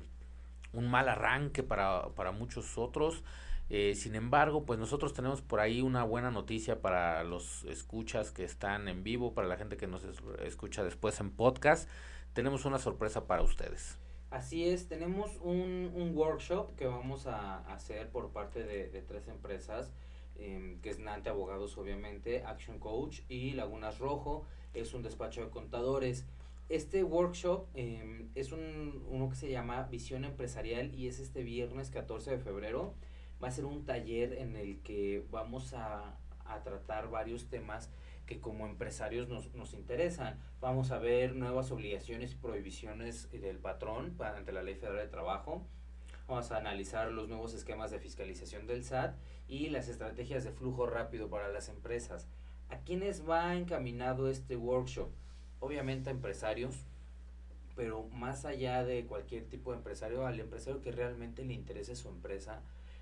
[0.74, 3.24] un mal arranque para, para muchos otros.
[3.70, 8.44] Eh, sin embargo, pues nosotros tenemos por ahí una buena noticia para los escuchas que
[8.44, 10.04] están en vivo, para la gente que nos
[10.42, 11.90] escucha después en podcast.
[12.34, 13.98] Tenemos una sorpresa para ustedes.
[14.30, 19.90] Así es, tenemos un, un workshop que vamos a hacer por parte de, tres empresas,
[20.36, 25.50] em, que es Nante Abogados obviamente, Action Coach y Lagunas Rojo, es un despacho de
[25.50, 26.26] contadores.
[26.68, 31.90] Este workshop em, es un, uno que se llama Visión Empresarial y es este viernes
[31.90, 32.96] 14 de febrero.
[33.42, 37.90] Va a ser un taller en el que vamos a, a tratar varios temas
[38.28, 40.40] que como empresarios nos, nos interesan.
[40.62, 45.66] Vamos a ver nuevas obligaciones y prohibiciones del patrón ante la Ley Federal de Trabajo.
[46.28, 49.16] Vamos a analizar los nuevos esquemas de fiscalización del SAT
[49.48, 52.28] y las estrategias de flujo rápido para las empresas.
[52.70, 55.10] ¿A quiénes va encaminado este workshop?
[55.60, 56.76] obviamente a empresarios,
[57.76, 62.10] pero más allá de cualquier tipo de empresario, al empresario que realmente le interese su
[62.10, 62.62] empresa,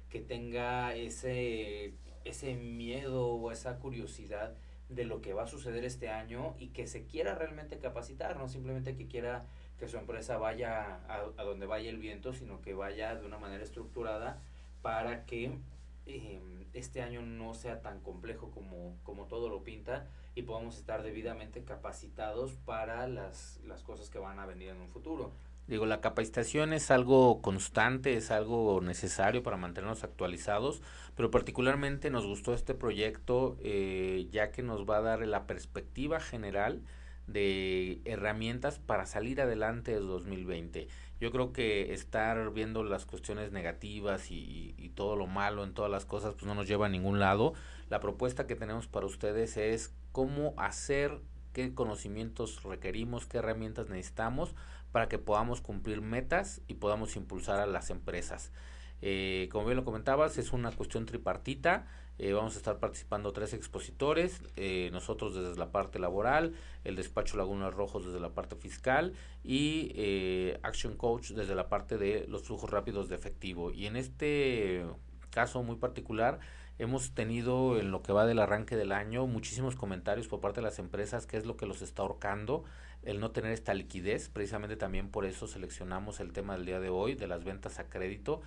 [0.09, 4.55] que tenga ese, ese miedo o esa curiosidad
[4.89, 8.47] de lo que va a suceder este año y que se quiera realmente capacitar, no
[8.47, 9.45] simplemente que quiera
[9.79, 13.63] que su empresa vaya a, donde vaya el viento, sino que vaya de una manera
[13.63, 14.41] estructurada
[14.81, 15.57] para que
[16.05, 16.41] eh,
[16.73, 21.63] este año no sea tan complejo como, como todo lo pinta y podamos estar debidamente
[21.63, 25.31] capacitados para las, las cosas que van a venir en un futuro.
[25.67, 30.81] Digo, la capacitación es algo constante, es algo necesario para mantenernos actualizados,
[31.15, 36.19] pero particularmente nos gustó este proyecto eh, ya que nos va a dar la perspectiva
[36.19, 36.83] general
[37.25, 40.87] de herramientas para salir adelante de 2020.
[41.19, 45.89] Yo creo que estar viendo las cuestiones negativas y, y, todo lo malo en todas
[45.89, 47.53] las cosas pues no nos lleva a ningún lado.
[47.89, 51.19] La propuesta que tenemos para ustedes es cómo hacer,
[51.53, 54.53] qué conocimientos requerimos, qué herramientas necesitamos
[54.95, 58.53] para que podamos cumplir metas y podamos impulsar a las empresas.
[59.01, 61.85] Eh, como bien lo comentabas, es una cuestión tripartita.
[62.17, 66.53] Eh, vamos a estar participando tres expositores, eh, nosotros desde la parte laboral,
[66.85, 69.11] el despacho Lagunas Rojos desde la parte fiscal
[69.43, 73.73] y eh, Action Coach desde la parte de los flujos rápidos de efectivo.
[73.73, 74.85] Y en este
[75.29, 76.39] caso muy particular,
[76.77, 80.65] hemos tenido en lo que va del arranque del año muchísimos comentarios por parte de
[80.65, 82.63] las empresas, qué es lo que los está ahorcando,
[83.03, 84.29] el no tener esta liquidez.
[84.29, 87.89] Precisamente también por eso seleccionamos el tema del día de hoy de las ventas a
[87.89, 88.41] crédito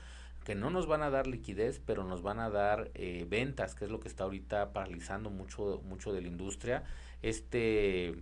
[0.44, 3.84] que no nos van a dar liquidez, pero nos van a dar eh, ventas, que
[3.84, 6.84] es lo que está ahorita paralizando mucho, mucho de la industria.
[7.20, 8.14] Este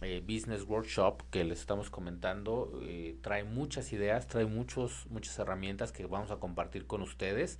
[0.00, 5.92] eh, Business Workshop que les estamos comentando eh, trae muchas ideas, trae muchos, muchas herramientas
[5.92, 7.58] que vamos a compartir con ustedes.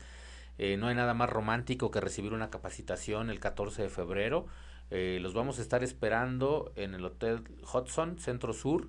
[0.58, 4.46] No hay nada más romántico que recibir una capacitación el 14 de febrero.
[4.90, 8.88] los vamos a estar esperando en el Hotel Hudson, Centro Sur.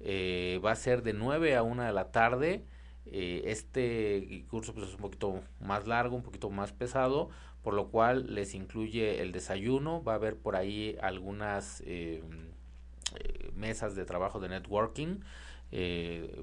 [0.00, 2.64] va a ser de 9 a 1 de la tarde.
[3.08, 7.30] Eh, este curso pues, es un poquito más largo, un poquito más pesado,
[7.62, 12.22] por lo cual les incluye el desayuno, va a haber por ahí algunas eh,
[13.14, 15.20] eh, mesas de trabajo de networking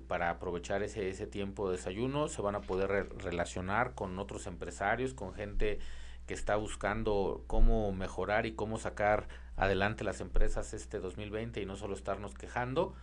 [0.07, 5.13] para aprovechar ese, ese tiempo de desayuno, se van a poder relacionar con otros empresarios,
[5.13, 5.79] con gente
[6.27, 11.75] que está buscando cómo mejorar y cómo sacar adelante las empresas este 2020 y no
[11.75, 12.93] solo estarnos quejando.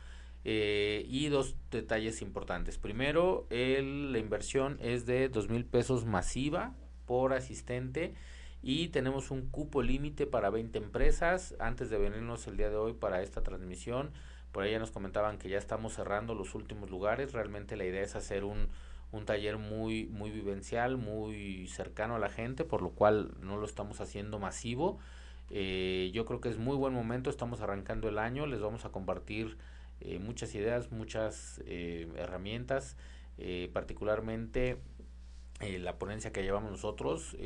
[0.44, 2.78] Eh, y dos detalles importantes.
[2.78, 8.14] Primero, el, la inversión es de dos mil pesos masiva por asistente
[8.62, 11.54] y tenemos un cupo límite para 20 empresas.
[11.58, 14.12] Antes de venirnos el día de hoy para esta transmisión,
[14.53, 17.32] por ahí ya nos comentaban que ya estamos cerrando los últimos lugares.
[17.32, 18.68] Realmente la idea es hacer un,
[19.12, 23.66] un taller muy, muy vivencial, muy cercano a la gente, por lo cual no lo
[23.66, 24.98] estamos haciendo masivo.
[25.51, 28.90] Eh, yo creo que es muy buen momento, estamos arrancando el año, les vamos a
[28.90, 29.57] compartir
[30.01, 32.96] eh, muchas ideas, muchas eh, herramientas,
[33.38, 34.78] eh, particularmente
[35.78, 37.36] la ponencia que llevamos nosotros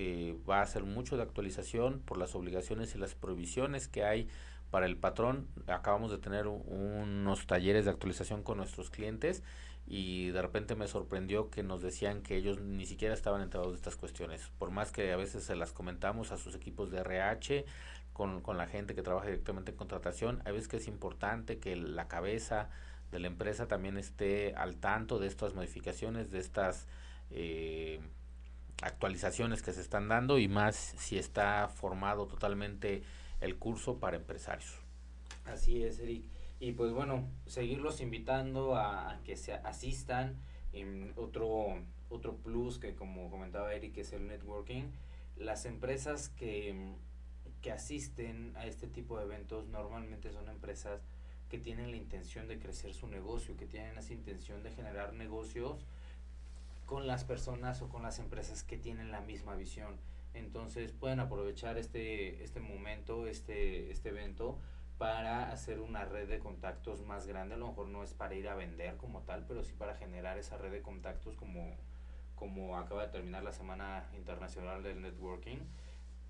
[0.48, 4.28] va a ser mucho de actualización por las obligaciones y las prohibiciones que hay
[4.74, 5.46] para el patrón.
[5.68, 9.44] Acabamos de tener unos talleres de actualización con nuestros clientes
[9.86, 13.76] y de repente me sorprendió que nos decían que ellos ni siquiera estaban enterados de
[13.76, 14.50] estas cuestiones.
[14.58, 17.66] Por más que a veces se las comentamos a sus equipos de RH,
[18.12, 21.76] con, con la gente que trabaja directamente en contratación, hay veces que es importante que
[21.76, 22.68] la cabeza
[23.12, 26.88] de la empresa también esté al tanto de estas modificaciones, de estas
[27.30, 28.00] eh,
[28.82, 33.04] actualizaciones que se están dando y más si está formado totalmente
[33.40, 34.78] el curso para empresarios.
[35.44, 36.24] Así es, Eric.
[36.60, 40.40] Y pues bueno, seguirlos invitando a, que se asistan.
[41.16, 41.66] Otro,
[42.08, 44.84] otro plus que como comentaba Eric es el networking.
[45.36, 46.94] Las empresas que,
[47.60, 51.00] que asisten a este tipo de eventos normalmente son empresas
[51.48, 55.84] que tienen la intención de crecer su negocio, que tienen esa intención de generar negocios
[56.86, 59.96] con las personas o con las empresas que tienen la misma visión.
[60.34, 64.58] Entonces pueden aprovechar este, este momento, este, este evento
[64.98, 67.54] para hacer una red de contactos más grande.
[67.54, 70.38] A lo mejor no es para ir a vender como tal, pero sí para generar
[70.38, 71.76] esa red de contactos como,
[72.34, 75.58] como acaba de terminar la Semana Internacional del Networking.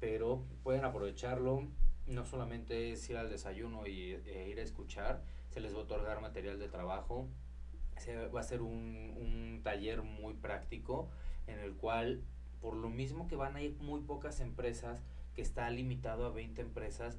[0.01, 1.67] Pero pueden aprovecharlo.
[2.07, 5.83] No solamente es ir al desayuno y e ir a escuchar, se les va a
[5.83, 7.29] otorgar material de trabajo.
[7.97, 11.09] Se va a ser un, un taller muy práctico
[11.47, 12.23] en el cual,
[12.65, 15.03] por lo mismo que van a ir muy pocas empresas,
[15.35, 17.19] que está limitado a 20 empresas,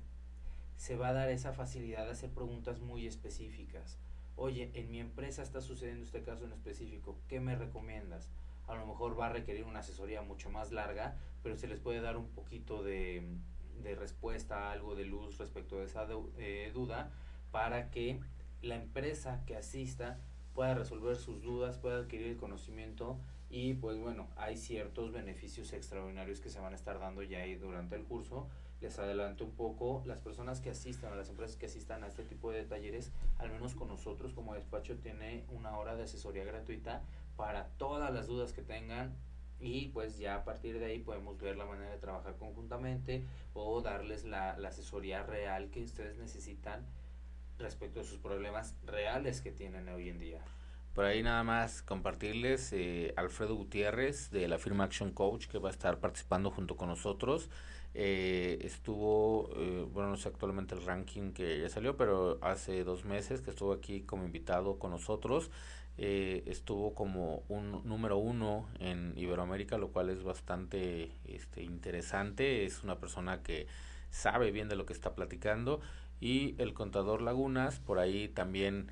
[0.75, 3.99] se va a dar esa facilidad de hacer preguntas muy específicas.
[4.37, 8.31] Oye, en mi empresa está sucediendo este caso en específico, ¿qué me recomiendas?
[8.65, 12.01] A lo mejor va a requerir una asesoría mucho más larga, pero se les puede
[12.01, 13.37] dar un poquito de,
[13.83, 16.07] de respuesta, algo de luz respecto de esa
[16.39, 17.11] eh, duda,
[17.51, 18.19] para que
[18.63, 20.17] la empresa que asista
[20.55, 23.19] pueda resolver sus dudas, pueda adquirir el conocimiento
[23.55, 27.55] y pues bueno, hay ciertos beneficios extraordinarios que se van a estar dando ya ahí
[27.55, 28.49] durante el curso
[28.81, 32.23] les adelanto un poco, las personas que asistan, a las empresas que asistan a este
[32.23, 37.01] tipo de talleres, al menos con nosotros como despacho, tiene una hora de asesoría gratuita
[37.37, 39.15] para todas las dudas que tengan
[39.61, 43.81] y pues ya a partir de ahí podemos ver la manera de trabajar conjuntamente o
[43.81, 46.85] darles la, la asesoría real que ustedes necesitan
[47.57, 50.41] respecto a sus problemas reales que tienen hoy en día.
[50.95, 55.67] Por ahí nada más compartirles eh, Alfredo Gutiérrez de la firma Action Coach que va
[55.67, 57.49] a estar participando junto con nosotros.
[57.93, 63.03] Eh, estuvo, eh, bueno, no sé actualmente el ranking que ya salió, pero hace dos
[63.03, 65.51] meses que estuvo aquí como invitado con nosotros,
[65.97, 72.63] eh, estuvo como un número uno en Iberoamérica, lo cual es bastante este, interesante.
[72.65, 73.67] Es una persona que
[74.11, 75.81] sabe bien de lo que está platicando.
[76.21, 78.91] Y el contador Lagunas, por ahí también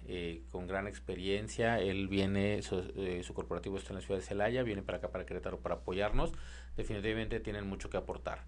[0.51, 2.83] con gran experiencia, él viene, su,
[3.23, 6.33] su corporativo está en la ciudad de Celaya, viene para acá, para Querétaro, para apoyarnos.
[6.75, 8.45] Definitivamente tienen mucho que aportar.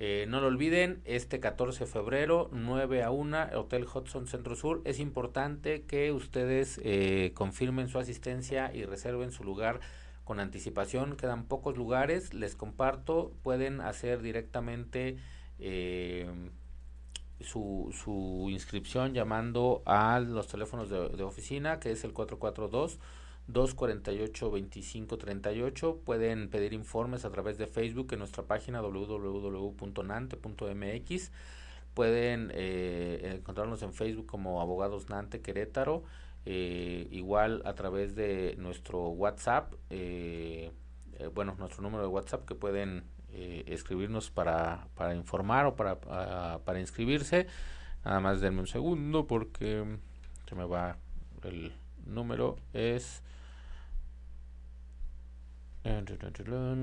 [0.00, 4.80] Eh, no lo olviden, este 14 de febrero, 9 a 1, Hotel Hudson Centro Sur.
[4.84, 9.80] Es importante que ustedes eh, confirmen su asistencia y reserven su lugar
[10.22, 11.16] con anticipación.
[11.16, 13.32] Quedan pocos lugares, les comparto.
[13.42, 15.16] Pueden hacer directamente
[15.58, 16.30] eh,
[17.40, 22.98] su, su inscripción llamando a los teléfonos de, oficina, que es el 442.
[23.48, 26.00] 248-2538.
[26.04, 31.32] Pueden pedir informes a través de Facebook en nuestra página www.nante.mx.
[31.94, 36.02] Pueden eh, encontrarnos en Facebook como Abogados Nante Querétaro.
[36.44, 40.70] Eh, igual a través de nuestro WhatsApp, eh,
[41.34, 46.80] bueno, nuestro número de WhatsApp que pueden escribirnos para, para informar o para, para, para
[46.80, 47.46] inscribirse.
[48.04, 49.98] Nada más denme un segundo porque
[50.48, 50.96] se me va
[51.42, 51.74] el
[52.06, 52.56] número.
[52.72, 53.22] Es